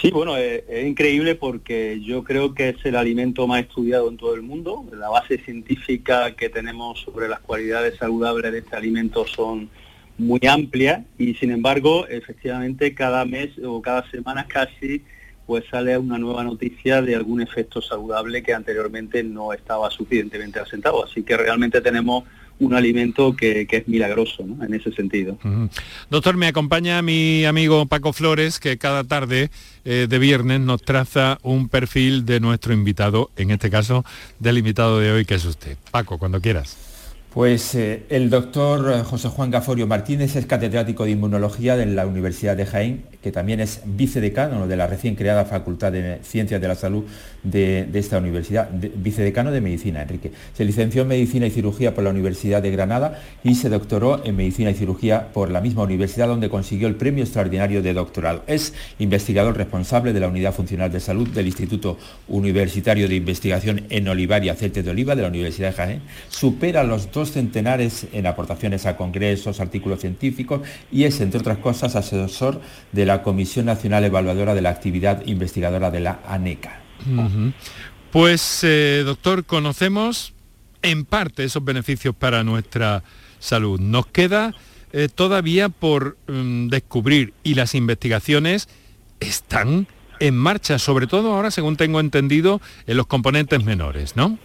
Sí, 0.00 0.10
bueno, 0.10 0.34
es, 0.36 0.62
increíble 0.86 1.34
porque 1.34 2.00
yo 2.02 2.24
creo 2.24 2.54
que 2.54 2.70
es 2.70 2.76
el 2.84 2.96
alimento 2.96 3.46
más 3.46 3.60
estudiado 3.60 4.08
en 4.08 4.16
todo 4.16 4.34
el 4.34 4.40
mundo. 4.40 4.86
La 4.96 5.10
base 5.10 5.36
científica 5.38 6.34
que 6.34 6.48
tenemos 6.48 7.00
sobre 7.00 7.28
las 7.28 7.40
cualidades 7.40 7.98
saludables 7.98 8.50
de 8.50 8.58
este 8.60 8.76
alimento 8.76 9.26
son 9.26 9.68
muy 10.20 10.40
amplia 10.46 11.04
y 11.18 11.34
sin 11.34 11.50
embargo, 11.50 12.06
efectivamente, 12.06 12.94
cada 12.94 13.24
mes 13.24 13.50
o 13.64 13.80
cada 13.80 14.08
semana 14.10 14.46
casi 14.46 15.02
pues 15.46 15.64
sale 15.68 15.98
una 15.98 16.16
nueva 16.16 16.44
noticia 16.44 17.02
de 17.02 17.16
algún 17.16 17.42
efecto 17.42 17.82
saludable 17.82 18.40
que 18.40 18.54
anteriormente 18.54 19.24
no 19.24 19.52
estaba 19.52 19.90
suficientemente 19.90 20.60
asentado. 20.60 21.04
Así 21.04 21.24
que 21.24 21.36
realmente 21.36 21.80
tenemos 21.80 22.22
un 22.60 22.74
alimento 22.74 23.34
que, 23.34 23.66
es 23.68 23.88
milagroso 23.88 24.44
en 24.62 24.72
ese 24.74 24.92
sentido. 24.92 25.38
Doctor, 26.08 26.36
me 26.36 26.46
acompaña 26.46 27.02
mi 27.02 27.44
amigo 27.46 27.86
Paco 27.86 28.12
Flores, 28.12 28.60
que 28.60 28.78
cada 28.78 29.02
tarde 29.02 29.50
eh, 29.84 30.06
de 30.08 30.18
viernes 30.20 30.60
nos 30.60 30.82
traza 30.82 31.38
un 31.42 31.68
perfil 31.68 32.26
de 32.26 32.38
nuestro 32.38 32.72
invitado, 32.72 33.30
en 33.36 33.50
este 33.50 33.70
caso 33.70 34.04
del 34.38 34.58
invitado 34.58 35.00
de 35.00 35.10
hoy, 35.10 35.24
que 35.24 35.34
es 35.34 35.44
usted. 35.44 35.76
Paco, 35.90 36.18
cuando 36.18 36.40
quieras. 36.40 36.89
Pues 37.32 37.76
eh, 37.76 38.06
el 38.08 38.28
doctor 38.28 38.92
eh, 38.92 39.04
José 39.04 39.28
Juan 39.28 39.52
Gaforio 39.52 39.86
Martínez 39.86 40.34
es 40.34 40.46
catedrático 40.46 41.04
de 41.04 41.12
inmunología 41.12 41.76
de 41.76 41.86
la 41.86 42.04
Universidad 42.04 42.56
de 42.56 42.66
Jaén, 42.66 43.04
que 43.22 43.32
también 43.32 43.60
es 43.60 43.82
vicedecano 43.84 44.66
de 44.66 44.76
la 44.76 44.86
recién 44.86 45.14
creada 45.14 45.44
Facultad 45.44 45.92
de 45.92 46.20
Ciencias 46.22 46.60
de 46.60 46.68
la 46.68 46.74
Salud 46.74 47.04
de, 47.42 47.88
esta 47.92 48.18
universidad, 48.18 48.70
vicedecano 48.72 49.50
de 49.50 49.60
Medicina, 49.60 50.02
Enrique. 50.02 50.32
Se 50.54 50.64
licenció 50.64 51.02
en 51.02 51.08
Medicina 51.08 51.46
y 51.46 51.50
Cirugía 51.50 51.94
por 51.94 52.04
la 52.04 52.10
Universidad 52.10 52.62
de 52.62 52.70
Granada 52.70 53.20
y 53.44 53.54
se 53.56 53.68
doctoró 53.68 54.24
en 54.24 54.36
Medicina 54.36 54.70
y 54.70 54.74
Cirugía 54.74 55.28
por 55.32 55.50
la 55.50 55.60
misma 55.60 55.82
universidad 55.82 56.28
donde 56.28 56.48
consiguió 56.48 56.88
el 56.88 56.96
premio 56.96 57.24
extraordinario 57.24 57.82
de 57.82 57.92
doctoral. 57.92 58.42
Es 58.46 58.74
investigador 58.98 59.56
responsable 59.56 60.12
de 60.12 60.20
la 60.20 60.28
Unidad 60.28 60.54
Funcional 60.54 60.90
de 60.90 61.00
Salud 61.00 61.28
del 61.28 61.46
Instituto 61.46 61.98
Universitario 62.28 63.08
de 63.08 63.16
Investigación 63.16 63.84
en 63.90 64.08
Olivar 64.08 64.44
y 64.44 64.48
Aceite 64.48 64.82
de 64.82 64.90
Oliva 64.90 65.14
de 65.14 65.22
la 65.22 65.28
Universidad 65.28 65.68
de 65.68 65.76
Jaén. 65.76 66.02
Supera 66.28 66.84
los 66.84 67.12
dos 67.12 67.32
centenares 67.32 68.06
en 68.12 68.26
aportaciones 68.26 68.86
a 68.86 68.96
congresos, 68.96 69.60
artículos 69.60 70.00
científicos 70.00 70.62
y 70.90 71.04
es, 71.04 71.20
entre 71.20 71.40
otras 71.40 71.58
cosas, 71.58 71.96
asesor 71.96 72.60
de 72.92 73.06
la 73.06 73.09
Comisión 73.22 73.66
Nacional 73.66 74.04
Evaluadora 74.04 74.54
de 74.54 74.62
la 74.62 74.70
Actividad 74.70 75.26
Investigadora 75.26 75.90
de 75.90 76.00
la 76.00 76.20
ANECA. 76.26 76.80
Pues, 78.10 78.60
eh, 78.64 79.02
doctor, 79.04 79.44
conocemos 79.44 80.34
en 80.82 81.04
parte 81.04 81.44
esos 81.44 81.64
beneficios 81.64 82.14
para 82.14 82.42
nuestra 82.44 83.02
salud. 83.38 83.78
Nos 83.80 84.06
queda 84.06 84.54
eh, 84.92 85.08
todavía 85.14 85.68
por 85.68 86.16
mm, 86.26 86.68
descubrir 86.68 87.32
y 87.42 87.54
las 87.54 87.74
investigaciones 87.74 88.68
están 89.20 89.86
en 90.18 90.36
marcha, 90.36 90.78
sobre 90.78 91.06
todo 91.06 91.34
ahora, 91.34 91.50
según 91.50 91.76
tengo 91.76 92.00
entendido, 92.00 92.60
en 92.86 92.96
los 92.96 93.06
componentes 93.06 93.64
menores, 93.64 94.16
¿no? 94.16 94.38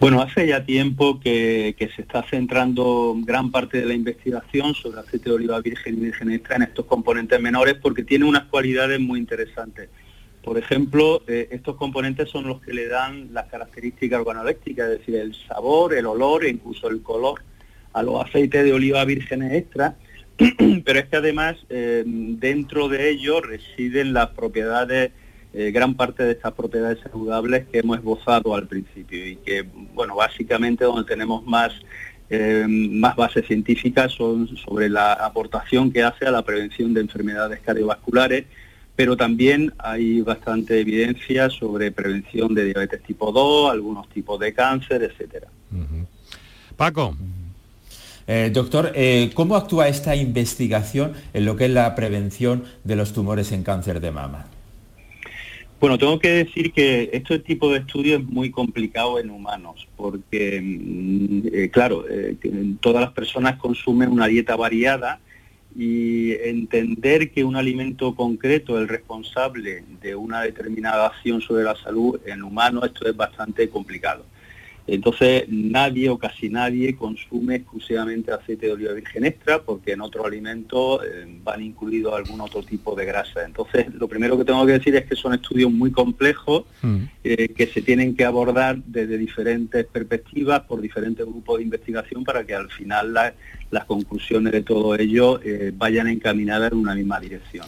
Bueno, 0.00 0.22
hace 0.22 0.46
ya 0.46 0.64
tiempo 0.64 1.18
que, 1.18 1.74
se 1.96 2.02
está 2.02 2.22
centrando 2.22 3.16
gran 3.18 3.50
parte 3.50 3.80
de 3.80 3.86
la 3.86 3.94
investigación 3.94 4.72
sobre 4.74 5.00
aceite 5.00 5.28
de 5.28 5.34
oliva 5.34 5.60
virgen 5.60 5.94
y 5.94 6.00
virgen 6.02 6.30
extra 6.30 6.54
en 6.54 6.62
estos 6.62 6.86
componentes 6.86 7.40
menores 7.40 7.74
porque 7.82 8.04
tiene 8.04 8.24
unas 8.24 8.44
cualidades 8.44 9.00
muy 9.00 9.18
interesantes. 9.18 9.88
Por 10.44 10.56
ejemplo, 10.56 11.22
eh, 11.26 11.48
estos 11.50 11.74
componentes 11.74 12.30
son 12.30 12.46
los 12.46 12.60
que 12.60 12.72
le 12.72 12.86
dan 12.86 13.34
las 13.34 13.46
características 13.46 14.20
organoléctricas, 14.20 14.88
es 14.88 14.98
decir, 15.00 15.16
el 15.16 15.34
sabor, 15.34 15.92
el 15.92 16.06
olor 16.06 16.44
e 16.44 16.50
incluso 16.50 16.88
el 16.88 17.02
color 17.02 17.42
a 17.92 18.04
los 18.04 18.24
aceites 18.24 18.62
de 18.62 18.72
oliva 18.72 19.04
vírgenes 19.04 19.52
extra, 19.52 19.96
pero 20.84 21.00
es 21.00 21.06
que 21.08 21.16
además 21.16 21.56
eh, 21.70 22.04
dentro 22.06 22.88
de 22.88 23.10
ellos 23.10 23.44
residen 23.44 24.12
las 24.12 24.28
propiedades 24.28 25.10
eh, 25.60 25.72
gran 25.72 25.94
parte 25.94 26.22
de 26.22 26.30
estas 26.30 26.52
propiedades 26.52 27.00
saludables 27.00 27.66
que 27.66 27.80
hemos 27.80 27.98
esbozado 27.98 28.54
al 28.54 28.68
principio 28.68 29.26
y 29.26 29.34
que, 29.34 29.66
bueno, 29.92 30.14
básicamente 30.14 30.84
donde 30.84 31.02
tenemos 31.02 31.44
más, 31.44 31.72
eh, 32.30 32.64
más 32.68 33.16
bases 33.16 33.44
científicas 33.44 34.12
son 34.12 34.56
sobre 34.56 34.88
la 34.88 35.14
aportación 35.14 35.90
que 35.90 36.04
hace 36.04 36.26
a 36.26 36.30
la 36.30 36.42
prevención 36.42 36.94
de 36.94 37.00
enfermedades 37.00 37.58
cardiovasculares, 37.58 38.44
pero 38.94 39.16
también 39.16 39.72
hay 39.78 40.20
bastante 40.20 40.78
evidencia 40.78 41.50
sobre 41.50 41.90
prevención 41.90 42.54
de 42.54 42.66
diabetes 42.66 43.02
tipo 43.02 43.32
2, 43.32 43.72
algunos 43.72 44.08
tipos 44.10 44.38
de 44.38 44.54
cáncer, 44.54 45.02
etcétera. 45.02 45.48
Paco. 46.76 47.16
Eh, 48.28 48.50
doctor, 48.54 48.92
¿cómo 49.34 49.56
actúa 49.56 49.88
esta 49.88 50.14
investigación 50.14 51.14
en 51.34 51.46
lo 51.46 51.56
que 51.56 51.64
es 51.64 51.72
la 51.72 51.96
prevención 51.96 52.62
de 52.84 52.94
los 52.94 53.12
tumores 53.12 53.50
en 53.50 53.64
cáncer 53.64 53.98
de 53.98 54.12
mama? 54.12 54.46
Bueno, 55.80 55.96
tengo 55.96 56.18
que 56.18 56.30
decir 56.30 56.72
que 56.72 57.08
este 57.12 57.38
tipo 57.38 57.70
de 57.70 57.78
estudio 57.78 58.16
es 58.16 58.24
muy 58.24 58.50
complicado 58.50 59.20
en 59.20 59.30
humanos, 59.30 59.86
porque, 59.96 60.60
mm, 60.60 61.46
eh, 61.52 61.70
claro, 61.70 62.04
eh, 62.10 62.36
todas 62.80 63.00
las 63.00 63.12
personas 63.12 63.58
consumen 63.58 64.10
una 64.10 64.26
dieta 64.26 64.56
variada 64.56 65.20
y 65.76 66.32
entender 66.32 67.30
que 67.30 67.44
un 67.44 67.54
alimento 67.54 68.16
concreto 68.16 68.76
es 68.76 68.82
el 68.82 68.88
responsable 68.88 69.84
de 70.02 70.16
una 70.16 70.42
determinada 70.42 71.06
acción 71.06 71.40
sobre 71.40 71.62
la 71.62 71.76
salud 71.76 72.18
en 72.26 72.42
humanos, 72.42 72.84
esto 72.86 73.08
es 73.08 73.16
bastante 73.16 73.68
complicado. 73.68 74.24
Entonces 74.88 75.44
nadie 75.48 76.08
o 76.08 76.18
casi 76.18 76.48
nadie 76.48 76.96
consume 76.96 77.56
exclusivamente 77.56 78.32
aceite 78.32 78.66
de 78.66 78.72
oliva 78.72 78.92
virgen 78.94 79.26
extra 79.26 79.62
porque 79.62 79.92
en 79.92 80.00
otros 80.00 80.24
alimentos 80.24 81.02
eh, 81.04 81.26
van 81.44 81.62
incluidos 81.62 82.14
algún 82.14 82.40
otro 82.40 82.62
tipo 82.62 82.96
de 82.96 83.04
grasa. 83.04 83.44
Entonces 83.44 83.92
lo 83.94 84.08
primero 84.08 84.38
que 84.38 84.46
tengo 84.46 84.64
que 84.64 84.72
decir 84.72 84.96
es 84.96 85.04
que 85.04 85.14
son 85.14 85.34
estudios 85.34 85.70
muy 85.70 85.92
complejos 85.92 86.64
mm. 86.80 86.96
eh, 87.22 87.48
que 87.48 87.66
se 87.66 87.82
tienen 87.82 88.16
que 88.16 88.24
abordar 88.24 88.78
desde 88.84 89.18
diferentes 89.18 89.84
perspectivas 89.84 90.60
por 90.62 90.80
diferentes 90.80 91.26
grupos 91.26 91.58
de 91.58 91.64
investigación 91.64 92.24
para 92.24 92.44
que 92.44 92.54
al 92.54 92.70
final 92.70 93.12
las 93.70 93.84
conclusiones 93.84 94.54
de 94.54 94.62
todo 94.62 94.94
ello 94.94 95.38
eh, 95.44 95.70
vayan 95.76 96.08
encaminadas 96.08 96.72
en 96.72 96.78
una 96.78 96.94
misma 96.94 97.20
dirección. 97.20 97.66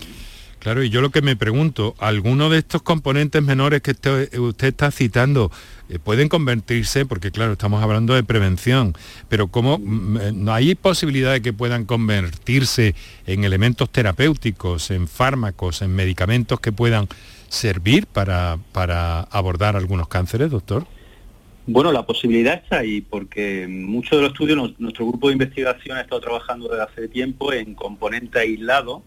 Claro, 0.61 0.83
y 0.83 0.91
yo 0.91 1.01
lo 1.01 1.09
que 1.09 1.23
me 1.23 1.37
pregunto, 1.37 1.95
¿alguno 1.99 2.51
de 2.51 2.59
estos 2.59 2.83
componentes 2.83 3.43
menores 3.43 3.81
que 3.81 3.93
usted, 3.93 4.67
está 4.67 4.91
citando 4.91 5.51
eh, 5.91 5.99
pueden 5.99 6.29
convertirse, 6.29 7.05
porque 7.05 7.31
claro, 7.31 7.53
estamos 7.53 7.83
hablando 7.83 8.15
de 8.15 8.23
prevención, 8.23 8.95
pero 9.29 9.49
¿cómo 9.49 9.79
mm, 9.79 10.17
eh, 10.17 10.51
hay 10.51 10.75
posibilidad 10.75 11.33
de 11.33 11.43
que 11.43 11.53
puedan 11.53 11.85
convertirse 11.85 12.95
en 13.27 13.45
elementos 13.45 13.91
terapéuticos, 13.91 14.91
en 14.91 15.09
fármacos, 15.09 15.83
en 15.83 15.95
medicamentos 15.95 16.61
que 16.61 16.71
puedan 16.71 17.09
servir 17.49 18.07
para, 18.07 18.59
para 18.73 19.23
abordar 19.23 19.75
algunos 19.77 20.07
cánceres, 20.07 20.51
doctor? 20.51 20.87
Bueno, 21.67 21.93
la 21.93 22.07
posibilidad 22.07 22.55
está 22.55 22.79
ahí, 22.79 23.01
porque 23.01 23.67
muchos 23.69 24.19
de 24.19 24.23
los 24.23 24.33
estudios, 24.33 24.79
nuestro 24.79 25.07
grupo 25.07 25.29
de 25.29 25.35
investigación 25.35 25.99
ha 25.99 26.01
estado 26.01 26.21
trabajando 26.21 26.69
desde 26.69 26.83
hace 26.83 27.09
tiempo 27.09 27.53
en 27.53 27.75
componentes 27.75 28.41
aislados 28.41 29.03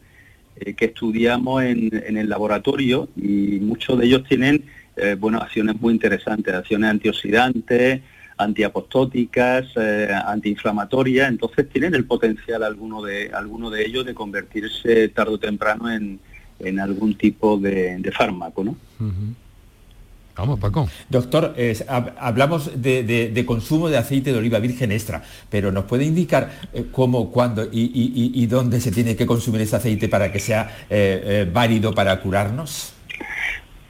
eh, 0.58 0.74
que 0.74 0.86
estudiamos 0.86 1.64
en, 1.64 2.18
el 2.18 2.30
laboratorio 2.30 3.10
y 3.18 3.60
muchos 3.60 3.98
de 3.98 4.06
ellos 4.06 4.24
tienen 4.30 4.66
eh, 4.96 5.16
bueno, 5.20 5.40
acciones 5.40 5.80
muy 5.80 5.94
interesantes, 5.94 6.54
acciones 6.54 6.90
antioxidantes, 6.90 8.02
antiapostóticas, 8.38 9.66
eh, 9.76 10.10
antiinflamatorias, 10.26 11.30
entonces 11.30 11.70
tienen 11.70 11.96
el 11.96 12.06
potencial 12.06 12.64
alguno 12.64 13.02
de, 13.02 13.32
alguno 13.34 13.70
de 13.70 13.86
ellos 13.86 14.06
de 14.06 14.14
convertirse 14.14 15.08
tarde 15.10 15.34
o 15.34 15.40
temprano 15.40 15.92
en, 15.92 16.20
algún 16.80 17.16
tipo 17.16 17.58
de, 17.58 18.12
fármaco. 18.16 18.64
¿no? 18.64 18.78
Vamos, 20.36 20.60
Paco. 20.60 20.90
Doctor, 21.10 21.56
hablamos 22.18 22.82
de, 22.82 23.44
consumo 23.46 23.90
de 23.90 23.98
aceite 23.98 24.32
de 24.32 24.40
oliva 24.40 24.60
virgen 24.60 24.92
extra, 24.92 25.24
pero 25.50 25.72
¿nos 25.72 25.86
puede 25.86 26.06
indicar 26.06 26.50
eh, 26.74 26.86
cómo, 26.92 27.32
cuándo 27.32 27.68
y, 27.72 28.46
dónde 28.48 28.80
se 28.82 28.92
tiene 28.92 29.16
que 29.16 29.26
consumir 29.26 29.62
ese 29.62 29.76
aceite 29.76 30.08
para 30.08 30.32
que 30.32 30.40
sea 30.40 30.86
eh, 30.90 31.50
válido 31.52 31.94
para 31.94 32.20
curarnos? 32.20 32.94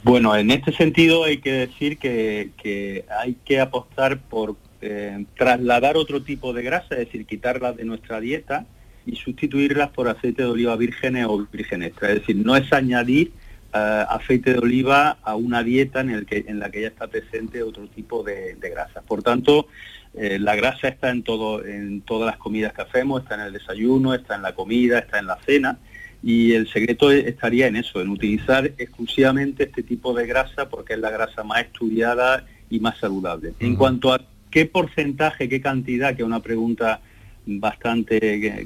Bueno, 0.03 0.36
en 0.36 0.51
este 0.51 0.74
sentido 0.74 1.24
hay 1.24 1.38
que 1.38 1.53
decir 1.53 1.98
que, 1.98 3.05
hay 3.10 3.38
que 3.45 3.62
apostar 3.62 4.19
por 4.19 4.57
eh, 4.81 5.25
trasladar 5.38 5.95
otro 5.95 6.24
tipo 6.24 6.51
de 6.51 6.62
grasa, 6.62 6.95
es 6.95 7.05
decir, 7.05 7.25
quitarlas 7.25 7.77
de 7.77 7.86
nuestra 7.86 8.19
dieta 8.19 8.65
y 9.05 9.15
sustituirlas 9.15 9.91
por 9.91 10.10
aceite 10.10 10.41
de 10.41 10.50
oliva 10.50 10.75
virgen 10.75 11.24
o 11.24 11.48
virgen 11.50 11.83
extra. 11.83 12.10
Es 12.10 12.15
decir, 12.19 12.36
no 12.36 12.57
es 12.57 12.72
añadir 12.74 13.31
eh, 13.74 14.05
aceite 14.10 14.51
de 14.51 14.60
oliva 14.60 15.19
a 15.24 15.36
una 15.36 15.63
dieta 15.63 16.01
en, 16.01 16.60
la 16.60 16.69
que 16.69 16.81
ya 16.81 16.88
está 16.89 17.07
presente 17.07 17.63
otro 17.63 17.88
tipo 17.88 18.24
de, 18.24 18.57
grasa. 18.60 19.03
Por 19.03 19.24
tanto, 19.24 19.67
eh, 20.15 20.38
la 20.38 20.57
grasa 20.57 20.89
está 20.89 21.12
en, 21.12 21.24
todo, 21.24 21.65
en 21.65 22.01
todas 22.01 22.25
las 22.25 22.38
comidas 22.38 22.74
que 22.74 22.81
hacemos, 22.81 23.24
está 23.24 23.36
en 23.36 23.41
el 23.41 23.53
desayuno, 23.53 24.13
está 24.13 24.36
en 24.36 24.41
la 24.41 24.53
comida, 24.53 25.00
está 25.00 25.19
en 25.19 25.27
la 25.27 25.39
cena 25.45 25.79
y 26.24 26.53
el 26.53 26.72
secreto 26.72 27.12
estaría 27.12 27.68
en 27.68 27.75
eso, 27.75 28.01
en 28.01 28.10
utilizar 28.10 28.65
exclusivamente 28.77 29.63
este 29.65 29.84
tipo 29.84 30.13
de 30.13 30.25
grasa 30.25 30.70
porque 30.70 30.94
es 30.94 31.00
la 31.00 31.10
grasa 31.10 31.44
más 31.44 31.63
estudiada 31.63 32.46
y 32.70 32.80
más 32.80 32.98
saludable. 32.98 33.53
En 33.60 33.75
cuanto 33.75 34.13
a 34.13 34.22
qué 34.50 34.65
porcentaje, 34.65 35.50
qué 35.50 35.60
cantidad, 35.60 36.15
que 36.15 36.22
es 36.22 36.25
una 36.25 36.42
pregunta 36.42 37.01
bastante 37.46 38.20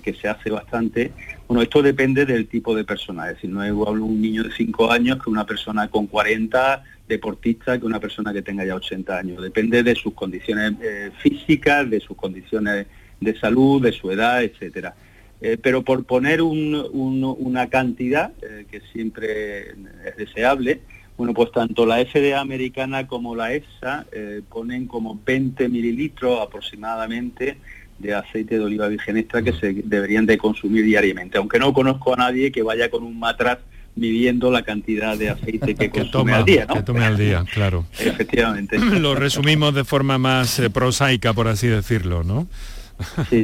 que, 0.03 0.13
se 0.13 0.27
hace 0.27 0.51
bastante, 0.51 1.11
bueno, 1.47 1.63
esto 1.63 1.81
depende 1.81 2.27
del 2.27 2.47
tipo 2.47 2.75
de 2.75 2.83
persona, 2.83 3.27
es 3.27 3.35
decir, 3.35 3.49
no 3.49 3.63
es 3.63 3.69
igual 3.69 4.01
un 4.01 4.21
niño 4.21 4.43
de 4.43 4.51
5 4.51 4.91
años 4.91 5.23
que 5.23 5.31
una 5.31 5.45
persona 5.45 5.87
con 5.87 6.05
40 6.05 6.83
deportista 7.07 7.79
que 7.79 7.85
una 7.85 7.99
persona 7.99 8.33
que 8.33 8.41
tenga 8.41 8.65
ya 8.65 8.75
80 8.75 9.17
años. 9.17 9.41
Depende 9.41 9.81
de 9.81 9.95
sus 9.95 10.13
condiciones 10.13 10.73
eh, 10.81 11.09
físicas, 11.17 11.89
de 11.89 11.99
sus 12.01 12.15
condiciones 12.17 12.85
de 13.19 13.39
salud, 13.39 13.81
de 13.81 13.93
su 13.93 14.11
edad, 14.11 14.43
etcétera. 14.43 14.93
Eh, 15.39 15.57
pero 15.61 15.83
por 15.83 16.03
poner 16.05 16.41
una 16.41 17.69
cantidad 17.69 18.31
eh, 18.41 18.65
que 18.71 18.81
siempre 18.91 19.69
es 19.69 20.17
deseable, 20.17 20.81
bueno, 21.15 21.33
pues 21.33 21.51
tanto 21.51 21.85
la 21.85 22.03
FDA 22.03 22.39
americana 22.39 23.07
como 23.07 23.35
la 23.35 23.53
EFSA 23.53 24.05
eh, 24.11 24.41
ponen 24.49 24.87
como 24.87 25.19
20 25.25 25.69
mililitros 25.69 26.39
aproximadamente 26.41 27.57
de 27.99 28.13
aceite 28.13 28.57
de 28.57 28.65
oliva 28.65 28.87
virgen 28.87 29.17
extra 29.17 29.41
que 29.41 29.53
se 29.53 29.73
deberían 29.73 30.27
de 30.27 30.37
consumir 30.37 30.85
diariamente, 30.85 31.37
aunque 31.37 31.57
no 31.57 31.73
conozco 31.73 32.13
a 32.13 32.17
nadie 32.17 32.51
que 32.51 32.61
vaya 32.61 32.89
con 32.91 33.03
un 33.03 33.17
matraz 33.17 33.59
midiendo 33.95 34.51
la 34.51 34.61
cantidad 34.61 35.17
de 35.17 35.31
aceite 35.31 35.73
que, 35.73 35.89
consume 35.91 36.33
al 36.33 36.45
día, 36.45 36.65
¿no? 36.67 36.75
Que 36.75 36.83
tome 36.83 37.03
al 37.03 37.17
día, 37.17 37.43
claro. 37.51 37.85
Efectivamente. 37.99 38.77
Lo 38.77 39.15
resumimos 39.15 39.73
de 39.73 39.83
forma 39.83 40.19
más 40.19 40.61
prosaica, 40.71 41.33
por 41.33 41.47
así 41.47 41.65
decirlo, 41.65 42.23
¿no? 42.23 42.47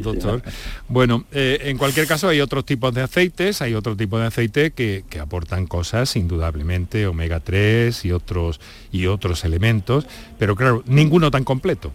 Doctor. 0.01 0.41
Bueno, 0.87 1.25
eh, 1.31 1.59
en 1.63 1.77
cualquier 1.77 2.07
caso 2.07 2.27
hay 2.27 2.41
otros 2.41 2.65
tipos 2.65 2.93
de 2.93 3.01
aceites, 3.01 3.61
hay 3.61 3.73
otro 3.73 3.95
tipo 3.95 4.19
de 4.19 4.27
aceite 4.27 4.71
que, 4.71 5.03
aportan 5.19 5.67
cosas, 5.67 6.15
indudablemente, 6.15 7.07
omega 7.07 7.39
3 7.39 8.05
y 8.05 8.11
otros, 8.11 8.59
y 8.91 9.05
otros 9.05 9.45
elementos, 9.45 10.07
pero 10.37 10.55
claro, 10.55 10.83
ninguno 10.85 11.31
tan 11.31 11.43
completo. 11.43 11.93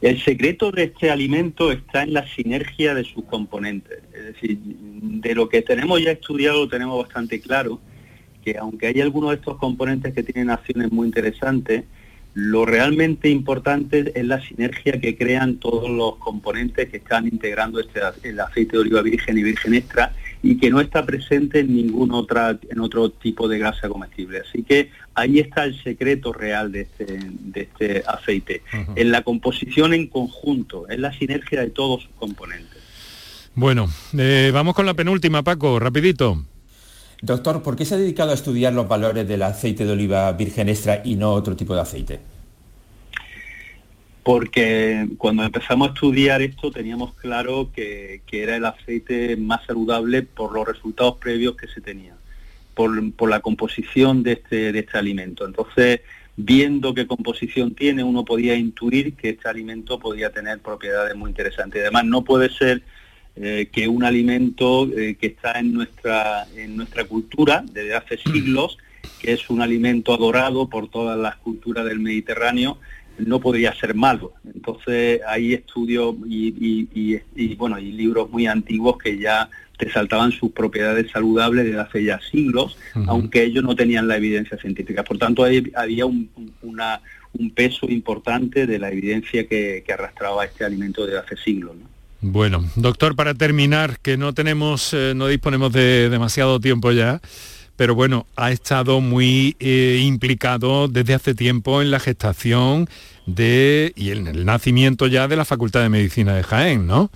El 0.00 0.22
secreto 0.22 0.70
de 0.70 0.84
este 0.84 1.10
alimento 1.10 1.72
está 1.72 2.02
en 2.02 2.12
la 2.12 2.26
sinergia 2.28 2.94
de 2.94 3.04
sus 3.04 3.24
componentes. 3.24 4.00
Es 4.12 4.34
decir, 4.34 4.58
de 4.58 5.34
lo 5.34 5.48
que 5.48 5.62
tenemos 5.62 6.02
ya 6.02 6.10
estudiado 6.10 6.68
tenemos 6.68 7.02
bastante 7.02 7.40
claro 7.40 7.80
que 8.44 8.58
aunque 8.58 8.88
hay 8.88 9.00
algunos 9.00 9.30
de 9.30 9.36
estos 9.36 9.56
componentes 9.56 10.12
que 10.12 10.22
tienen 10.22 10.50
acciones 10.50 10.92
muy 10.92 11.06
interesantes, 11.06 11.84
lo 12.34 12.66
realmente 12.66 13.28
importante 13.28 14.12
es 14.14 14.24
la 14.26 14.44
sinergia 14.44 15.00
que 15.00 15.16
crean 15.16 15.56
todos 15.56 15.88
los 15.88 16.16
componentes 16.16 16.90
que 16.90 16.96
están 16.96 17.26
integrando 17.26 17.78
este, 17.78 18.00
el 18.24 18.40
aceite 18.40 18.72
de 18.72 18.82
oliva 18.82 19.02
virgen 19.02 19.38
y 19.38 19.44
virgen 19.44 19.74
extra 19.74 20.12
y 20.42 20.58
que 20.58 20.68
no 20.68 20.80
está 20.80 21.06
presente 21.06 21.60
en 21.60 21.74
ningún 21.74 22.12
otra, 22.12 22.58
en 22.68 22.80
otro 22.80 23.08
tipo 23.10 23.48
de 23.48 23.58
grasa 23.58 23.88
comestible. 23.88 24.40
Así 24.40 24.64
que 24.64 24.90
ahí 25.14 25.38
está 25.38 25.64
el 25.64 25.80
secreto 25.82 26.32
real 26.32 26.72
de 26.72 26.82
este, 26.82 27.20
de 27.30 27.60
este 27.62 28.02
aceite, 28.06 28.62
en 28.96 29.10
la 29.10 29.22
composición 29.22 29.94
en 29.94 30.08
conjunto, 30.08 30.90
en 30.90 31.02
la 31.02 31.12
sinergia 31.12 31.60
de 31.60 31.70
todos 31.70 32.02
sus 32.02 32.12
componentes. 32.18 32.82
Bueno, 33.54 33.88
eh, 34.18 34.50
vamos 34.52 34.74
con 34.74 34.84
la 34.84 34.94
penúltima, 34.94 35.44
Paco, 35.44 35.78
rapidito. 35.78 36.44
Doctor, 37.20 37.62
¿por 37.62 37.76
qué 37.76 37.84
se 37.84 37.94
ha 37.94 37.98
dedicado 37.98 38.30
a 38.30 38.34
estudiar 38.34 38.72
los 38.72 38.88
valores 38.88 39.26
del 39.26 39.42
aceite 39.42 39.84
de 39.84 39.92
oliva 39.92 40.30
virgen 40.32 40.68
extra 40.68 41.02
y 41.04 41.16
no 41.16 41.32
otro 41.32 41.56
tipo 41.56 41.74
de 41.74 41.80
aceite? 41.80 42.20
Porque 44.22 45.06
cuando 45.18 45.44
empezamos 45.44 45.88
a 45.88 45.92
estudiar 45.92 46.40
esto 46.40 46.70
teníamos 46.70 47.14
claro 47.14 47.70
que, 47.74 48.22
era 48.32 48.56
el 48.56 48.64
aceite 48.64 49.36
más 49.36 49.64
saludable 49.66 50.22
por 50.22 50.52
los 50.52 50.66
resultados 50.66 51.18
previos 51.18 51.56
que 51.56 51.68
se 51.68 51.80
tenían, 51.80 52.16
por, 52.74 53.28
la 53.28 53.40
composición 53.40 54.22
este, 54.26 54.72
de 54.72 54.78
este 54.78 54.98
alimento. 54.98 55.46
Entonces, 55.46 56.00
viendo 56.36 56.94
qué 56.94 57.06
composición 57.06 57.74
tiene, 57.74 58.02
uno 58.02 58.24
podía 58.24 58.56
intuir 58.56 59.14
que 59.14 59.30
este 59.30 59.48
alimento 59.48 59.98
podía 59.98 60.30
tener 60.30 60.58
propiedades 60.58 61.14
muy 61.14 61.30
interesantes. 61.30 61.82
Además, 61.82 62.06
no 62.06 62.24
puede 62.24 62.50
ser 62.50 62.82
eh, 63.36 63.68
que 63.72 63.88
un 63.88 64.04
alimento 64.04 64.88
eh, 64.96 65.16
que 65.20 65.26
está 65.28 65.58
en 65.58 65.72
nuestra, 65.72 66.46
en 66.56 66.76
nuestra 66.76 67.04
cultura 67.04 67.64
desde 67.72 67.94
hace 67.94 68.18
siglos, 68.18 68.78
que 69.20 69.32
es 69.32 69.50
un 69.50 69.60
alimento 69.60 70.14
adorado 70.14 70.68
por 70.68 70.88
todas 70.88 71.18
las 71.18 71.36
culturas 71.36 71.84
del 71.84 72.00
Mediterráneo, 72.00 72.78
no 73.18 73.40
podría 73.40 73.74
ser 73.74 73.94
malo. 73.94 74.32
Entonces 74.54 75.20
hay 75.26 75.54
estudios 75.54 76.14
y, 76.26 77.54
bueno 77.56 77.78
y 77.78 77.92
libros 77.92 78.30
muy 78.30 78.46
antiguos 78.46 78.98
que 78.98 79.18
ya 79.18 79.48
resaltaban 79.78 80.32
sus 80.32 80.52
propiedades 80.52 81.10
saludables 81.10 81.64
desde 81.64 81.80
hace 81.80 82.04
ya 82.04 82.20
siglos, 82.30 82.76
aunque 83.06 83.42
ellos 83.42 83.64
no 83.64 83.74
tenían 83.74 84.08
la 84.08 84.16
evidencia 84.16 84.56
científica. 84.58 85.02
Por 85.02 85.18
tanto, 85.18 85.44
había 85.44 86.06
un, 86.06 86.30
un 87.38 87.50
peso 87.50 87.86
importante 87.88 88.66
de 88.66 88.78
la 88.78 88.90
evidencia 88.90 89.46
que, 89.46 89.84
arrastraba 89.92 90.44
este 90.44 90.64
alimento 90.64 91.04
desde 91.04 91.18
hace 91.18 91.36
siglos. 91.36 91.76
Bueno, 92.26 92.64
doctor, 92.74 93.16
para 93.16 93.34
terminar, 93.34 93.98
que 94.00 94.16
no 94.16 94.32
tenemos, 94.32 94.94
eh, 94.94 95.12
no 95.14 95.26
disponemos 95.26 95.74
de 95.74 96.08
demasiado 96.08 96.58
tiempo 96.58 96.90
ya, 96.90 97.20
pero 97.76 97.94
bueno, 97.94 98.24
ha 98.34 98.50
estado 98.50 99.02
muy 99.02 99.56
eh, 99.60 100.00
implicado 100.02 100.88
desde 100.88 101.12
hace 101.12 101.34
tiempo 101.34 101.82
en 101.82 101.90
la 101.90 102.00
gestación 102.00 102.88
de 103.26 103.92
y 103.94 104.12
en 104.12 104.26
el 104.26 104.46
nacimiento 104.46 105.06
ya 105.06 105.28
de 105.28 105.36
la 105.36 105.44
Facultad 105.44 105.82
de 105.82 105.90
Medicina 105.90 106.34
de 106.34 106.44
Jaén, 106.44 106.86
¿no? 106.86 107.10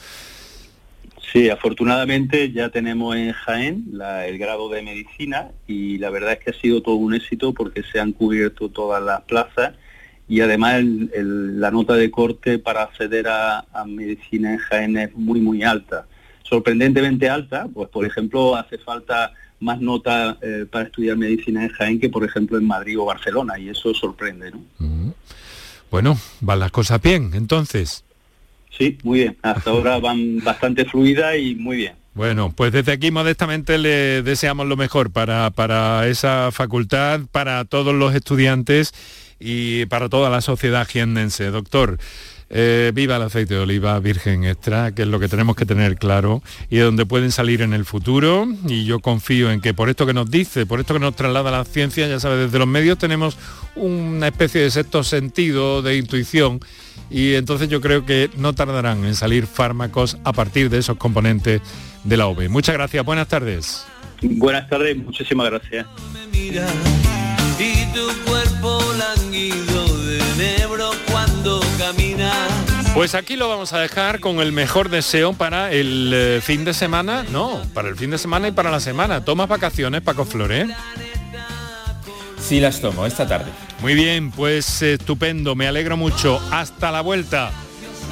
Sí, 1.32 1.48
afortunadamente 1.48 2.52
ya 2.52 2.68
tenemos 2.68 3.16
en 3.16 3.32
Jaén 3.32 3.84
el 4.26 4.36
grado 4.36 4.68
de 4.68 4.82
medicina 4.82 5.52
y 5.66 5.96
la 5.96 6.10
verdad 6.10 6.32
es 6.32 6.40
que 6.40 6.50
ha 6.50 6.60
sido 6.60 6.82
todo 6.82 6.96
un 6.96 7.14
éxito 7.14 7.54
porque 7.54 7.82
se 7.82 7.98
han 7.98 8.12
cubierto 8.12 8.68
todas 8.68 9.02
las 9.02 9.22
plazas 9.22 9.72
y 10.28 10.40
además 10.40 10.82
la 10.84 11.70
nota 11.70 11.94
de 11.94 12.10
corte 12.10 12.58
para 12.58 12.82
acceder 12.82 13.26
a, 13.28 13.64
medicina 13.86 14.52
en 14.52 14.58
Jaén 14.58 14.96
es 14.98 15.14
muy, 15.14 15.40
muy 15.40 15.62
alta. 15.62 16.06
Sorprendentemente 16.42 17.28
alta, 17.28 17.66
pues 17.72 17.88
por 17.88 18.04
ejemplo 18.04 18.54
hace 18.54 18.78
falta 18.78 19.32
más 19.60 19.80
nota 19.80 20.36
eh, 20.40 20.66
para 20.70 20.84
estudiar 20.84 21.16
medicina 21.16 21.64
en 21.64 21.70
Jaén 21.70 21.98
que 21.98 22.10
por 22.10 22.24
ejemplo 22.24 22.58
en 22.58 22.66
Madrid 22.66 22.98
o 22.98 23.06
Barcelona 23.06 23.58
y 23.58 23.70
eso 23.70 23.94
sorprende. 23.94 24.50
¿no? 24.50 25.14
Bueno, 25.90 26.18
van 26.40 26.60
las 26.60 26.70
cosas 26.70 27.00
bien 27.00 27.30
entonces. 27.34 28.04
Sí, 28.76 28.98
muy 29.02 29.20
bien. 29.20 29.36
Hasta 29.42 29.70
ahora 29.70 29.98
van 30.00 30.38
bastante 30.44 30.84
fluidas 30.84 31.36
y 31.38 31.54
muy 31.54 31.78
bien. 31.78 31.94
Bueno, 32.14 32.52
pues 32.54 32.72
desde 32.72 32.92
aquí 32.92 33.10
modestamente 33.10 33.78
le 33.78 34.22
deseamos 34.22 34.66
lo 34.66 34.76
mejor 34.76 35.10
para, 35.10 35.50
para 35.50 36.06
esa 36.08 36.50
facultad, 36.50 37.20
para 37.30 37.64
todos 37.64 37.94
los 37.94 38.14
estudiantes 38.14 38.92
y 39.40 39.86
para 39.86 40.08
toda 40.08 40.30
la 40.30 40.40
sociedad 40.40 40.86
jiennense. 40.86 41.50
Doctor, 41.50 41.98
eh, 42.50 42.92
viva 42.94 43.16
el 43.16 43.22
aceite 43.22 43.54
de 43.54 43.60
oliva 43.60 43.98
virgen 44.00 44.44
extra, 44.44 44.92
que 44.92 45.02
es 45.02 45.08
lo 45.08 45.20
que 45.20 45.28
tenemos 45.28 45.54
que 45.54 45.66
tener 45.66 45.96
claro 45.96 46.42
y 46.70 46.76
de 46.76 46.82
donde 46.82 47.04
pueden 47.04 47.30
salir 47.30 47.62
en 47.62 47.74
el 47.74 47.84
futuro. 47.84 48.48
Y 48.66 48.84
yo 48.84 49.00
confío 49.00 49.50
en 49.50 49.60
que 49.60 49.74
por 49.74 49.88
esto 49.88 50.06
que 50.06 50.14
nos 50.14 50.30
dice, 50.30 50.66
por 50.66 50.80
esto 50.80 50.94
que 50.94 51.00
nos 51.00 51.14
traslada 51.14 51.50
la 51.50 51.64
ciencia, 51.64 52.08
ya 52.08 52.20
sabes, 52.20 52.46
desde 52.46 52.58
los 52.58 52.68
medios 52.68 52.98
tenemos 52.98 53.36
una 53.76 54.28
especie 54.28 54.62
de 54.62 54.70
sexto 54.70 55.04
sentido, 55.04 55.82
de 55.82 55.96
intuición. 55.96 56.60
Y 57.10 57.34
entonces 57.34 57.68
yo 57.68 57.80
creo 57.80 58.04
que 58.04 58.30
no 58.36 58.54
tardarán 58.54 59.04
en 59.04 59.14
salir 59.14 59.46
fármacos 59.46 60.18
a 60.24 60.32
partir 60.32 60.68
de 60.68 60.78
esos 60.78 60.96
componentes 60.96 61.62
de 62.04 62.16
la 62.16 62.26
OVE. 62.26 62.48
Muchas 62.48 62.74
gracias, 62.74 63.04
buenas 63.04 63.28
tardes. 63.28 63.84
Buenas 64.20 64.68
tardes, 64.68 64.96
muchísimas 64.96 65.48
gracias 65.48 65.86
de 69.46 70.18
negro 70.36 70.90
cuando 71.10 71.60
camina 71.78 72.32
Pues 72.94 73.14
aquí 73.14 73.36
lo 73.36 73.48
vamos 73.48 73.72
a 73.72 73.78
dejar 73.78 74.18
con 74.18 74.40
el 74.40 74.50
mejor 74.50 74.88
deseo 74.88 75.32
para 75.32 75.70
el 75.70 76.10
eh, 76.12 76.40
fin 76.42 76.64
de 76.64 76.74
semana, 76.74 77.24
no, 77.30 77.62
para 77.72 77.88
el 77.88 77.96
fin 77.96 78.10
de 78.10 78.18
semana 78.18 78.48
y 78.48 78.52
para 78.52 78.70
la 78.70 78.80
semana. 78.80 79.24
¿Tomas 79.24 79.48
vacaciones, 79.48 80.02
Paco 80.02 80.24
Flores? 80.24 80.68
Sí 82.40 82.58
las 82.58 82.80
tomo 82.80 83.06
esta 83.06 83.28
tarde. 83.28 83.50
Muy 83.80 83.94
bien, 83.94 84.32
pues 84.32 84.82
estupendo, 84.82 85.54
me 85.54 85.68
alegro 85.68 85.96
mucho. 85.96 86.40
Hasta 86.50 86.90
la 86.90 87.00
vuelta. 87.00 87.52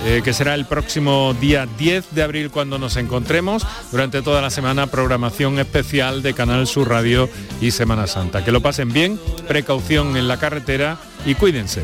Eh, 0.05 0.21
que 0.23 0.33
será 0.33 0.55
el 0.55 0.67
próximo 0.67 1.35
día 1.41 1.67
10 1.79 2.15
de 2.15 2.23
abril 2.23 2.51
cuando 2.51 2.79
nos 2.79 2.97
encontremos. 2.97 3.67
Durante 3.91 4.23
toda 4.23 4.43
la 4.43 4.51
semana 4.51 4.87
programación 4.87 5.59
especial 5.59 6.23
de 6.23 6.35
Canal 6.35 6.67
Sur 6.67 6.89
Radio 6.89 7.29
y 7.61 7.71
Semana 7.71 8.07
Santa. 8.07 8.45
Que 8.45 8.53
lo 8.53 8.61
pasen 8.61 8.93
bien, 8.93 9.19
precaución 9.49 10.17
en 10.17 10.29
la 10.29 10.39
carretera 10.39 10.99
y 11.25 11.35
cuídense. 11.35 11.83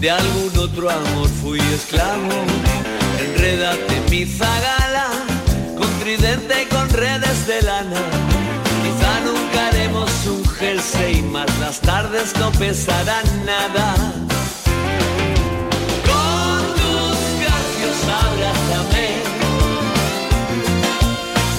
De 0.00 0.10
algún 0.10 0.58
otro 0.58 0.90
amor 0.90 1.28
fui 1.40 1.58
esclavo. 1.72 2.28
Enrédate 3.18 3.96
en 3.96 4.10
mi 4.10 4.26
zagala, 4.26 5.08
con 5.76 5.88
tridente 6.00 6.62
y 6.62 6.66
con 6.66 6.88
redes 6.90 7.46
de 7.46 7.62
lana. 7.62 8.00
Quizá 8.82 9.20
nunca 9.24 9.68
haremos 9.68 10.10
un 10.26 10.44
jersey, 10.44 11.22
más 11.22 11.46
las 11.60 11.80
tardes 11.80 12.34
no 12.38 12.50
pesarán 12.52 13.24
nada. 13.46 13.94
Con 16.10 16.60
tus 16.78 17.18
gracias 17.40 17.98
abrázame, 18.24 19.08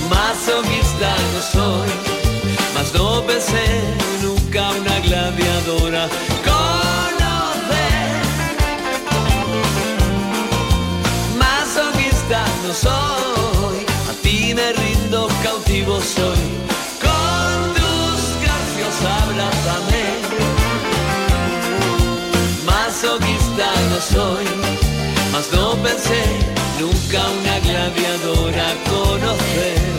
masoquista 0.10 1.16
no 1.34 1.42
soy, 1.54 1.90
más 2.76 2.94
no 2.94 3.24
pensé 3.26 4.00
una 4.68 5.00
gladiadora. 5.00 6.10
Soy, 24.02 24.46
mas 25.32 25.52
no 25.52 25.76
pensé 25.84 26.24
nunca 26.80 27.20
una 27.30 27.60
gladiadora 27.60 28.74
conocer. 28.90 29.99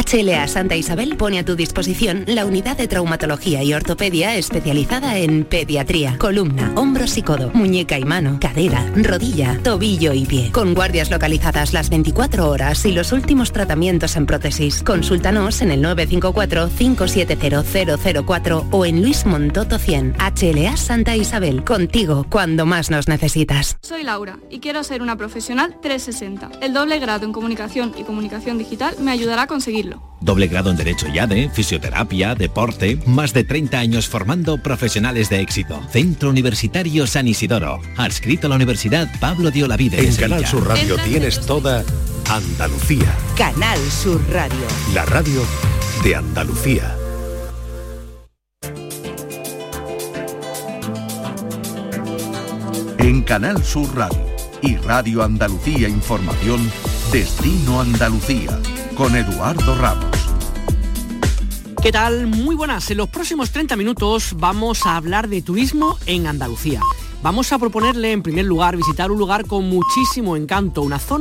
HLA 0.00 0.48
Santa 0.48 0.74
Isabel 0.76 1.16
pone 1.16 1.38
a 1.38 1.44
tu 1.44 1.54
disposición 1.56 2.24
la 2.26 2.46
unidad 2.46 2.78
de 2.78 2.88
traumatología 2.88 3.62
y 3.62 3.74
ortopedia 3.74 4.34
especializada 4.36 5.18
en 5.18 5.44
pediatría, 5.44 6.16
columna, 6.16 6.72
hombros 6.74 7.18
y 7.18 7.22
codo, 7.22 7.50
muñeca 7.52 7.98
y 7.98 8.04
mano, 8.04 8.38
cadera, 8.40 8.90
rodilla, 8.96 9.58
tobillo 9.62 10.14
y 10.14 10.24
pie. 10.24 10.52
Con 10.52 10.72
guardias 10.72 11.10
localizadas 11.10 11.74
las 11.74 11.90
24 11.90 12.48
horas 12.48 12.86
y 12.86 12.92
los 12.92 13.12
últimos 13.12 13.52
tratamientos 13.52 14.16
en 14.16 14.24
prótesis. 14.24 14.82
Consúltanos 14.82 15.60
en 15.60 15.70
el 15.70 15.84
954-570004 15.84 18.68
o 18.70 18.86
en 18.86 19.02
Luis 19.02 19.26
Montoto 19.26 19.78
100. 19.78 20.14
HLA 20.18 20.78
Santa 20.78 21.14
Isabel, 21.14 21.62
contigo 21.62 22.24
cuando 22.30 22.64
más 22.64 22.90
nos 22.90 23.06
necesitas. 23.06 23.76
Soy 23.82 24.04
Laura 24.04 24.38
y 24.48 24.60
quiero 24.60 24.82
ser 24.82 25.02
una 25.02 25.16
profesional 25.16 25.76
360. 25.82 26.52
El 26.62 26.72
doble 26.72 26.98
grado 27.00 27.26
en 27.26 27.32
comunicación 27.32 27.92
y 27.98 28.04
comunicación 28.04 28.56
digital 28.56 28.94
me 28.98 29.10
ayudará 29.10 29.42
a 29.42 29.46
Doble 30.20 30.48
grado 30.48 30.70
en 30.70 30.76
Derecho 30.76 31.06
y 31.08 31.18
ADE, 31.18 31.48
Fisioterapia, 31.48 32.34
Deporte, 32.34 32.98
más 33.06 33.32
de 33.32 33.44
30 33.44 33.78
años 33.78 34.06
formando 34.06 34.58
profesionales 34.58 35.30
de 35.30 35.40
éxito. 35.40 35.80
Centro 35.90 36.28
Universitario 36.28 37.06
San 37.06 37.26
Isidoro, 37.26 37.80
adscrito 37.96 38.46
a 38.46 38.50
la 38.50 38.56
Universidad 38.56 39.08
Pablo 39.18 39.50
de 39.50 39.64
Olavide. 39.64 40.06
En 40.06 40.14
Canal 40.14 40.46
Sur 40.46 40.68
Radio 40.68 40.96
tienes 40.98 41.40
toda 41.40 41.82
Andalucía. 42.28 43.16
Canal 43.36 43.78
Sur 43.90 44.20
Radio. 44.30 44.66
La 44.92 45.06
radio 45.06 45.42
de 46.04 46.14
Andalucía. 46.14 46.96
En 52.98 53.22
Canal 53.22 53.64
Sur 53.64 53.96
Radio 53.96 54.26
y 54.62 54.76
Radio 54.76 55.22
Andalucía 55.22 55.88
Información, 55.88 56.70
Destino 57.10 57.80
Andalucía 57.80 58.60
con 59.00 59.16
Eduardo 59.16 59.74
Ramos. 59.76 60.10
¿Qué 61.82 61.90
tal? 61.90 62.26
Muy 62.26 62.54
buenas. 62.54 62.90
En 62.90 62.98
los 62.98 63.08
próximos 63.08 63.50
30 63.50 63.74
minutos 63.76 64.34
vamos 64.36 64.84
a 64.84 64.96
hablar 64.96 65.26
de 65.30 65.40
turismo 65.40 65.96
en 66.04 66.26
Andalucía. 66.26 66.82
Vamos 67.22 67.50
a 67.50 67.58
proponerle 67.58 68.12
en 68.12 68.22
primer 68.22 68.44
lugar 68.44 68.76
visitar 68.76 69.10
un 69.10 69.18
lugar 69.18 69.46
con 69.46 69.64
muchísimo 69.70 70.36
encanto, 70.36 70.82
una 70.82 70.98
zona 70.98 71.18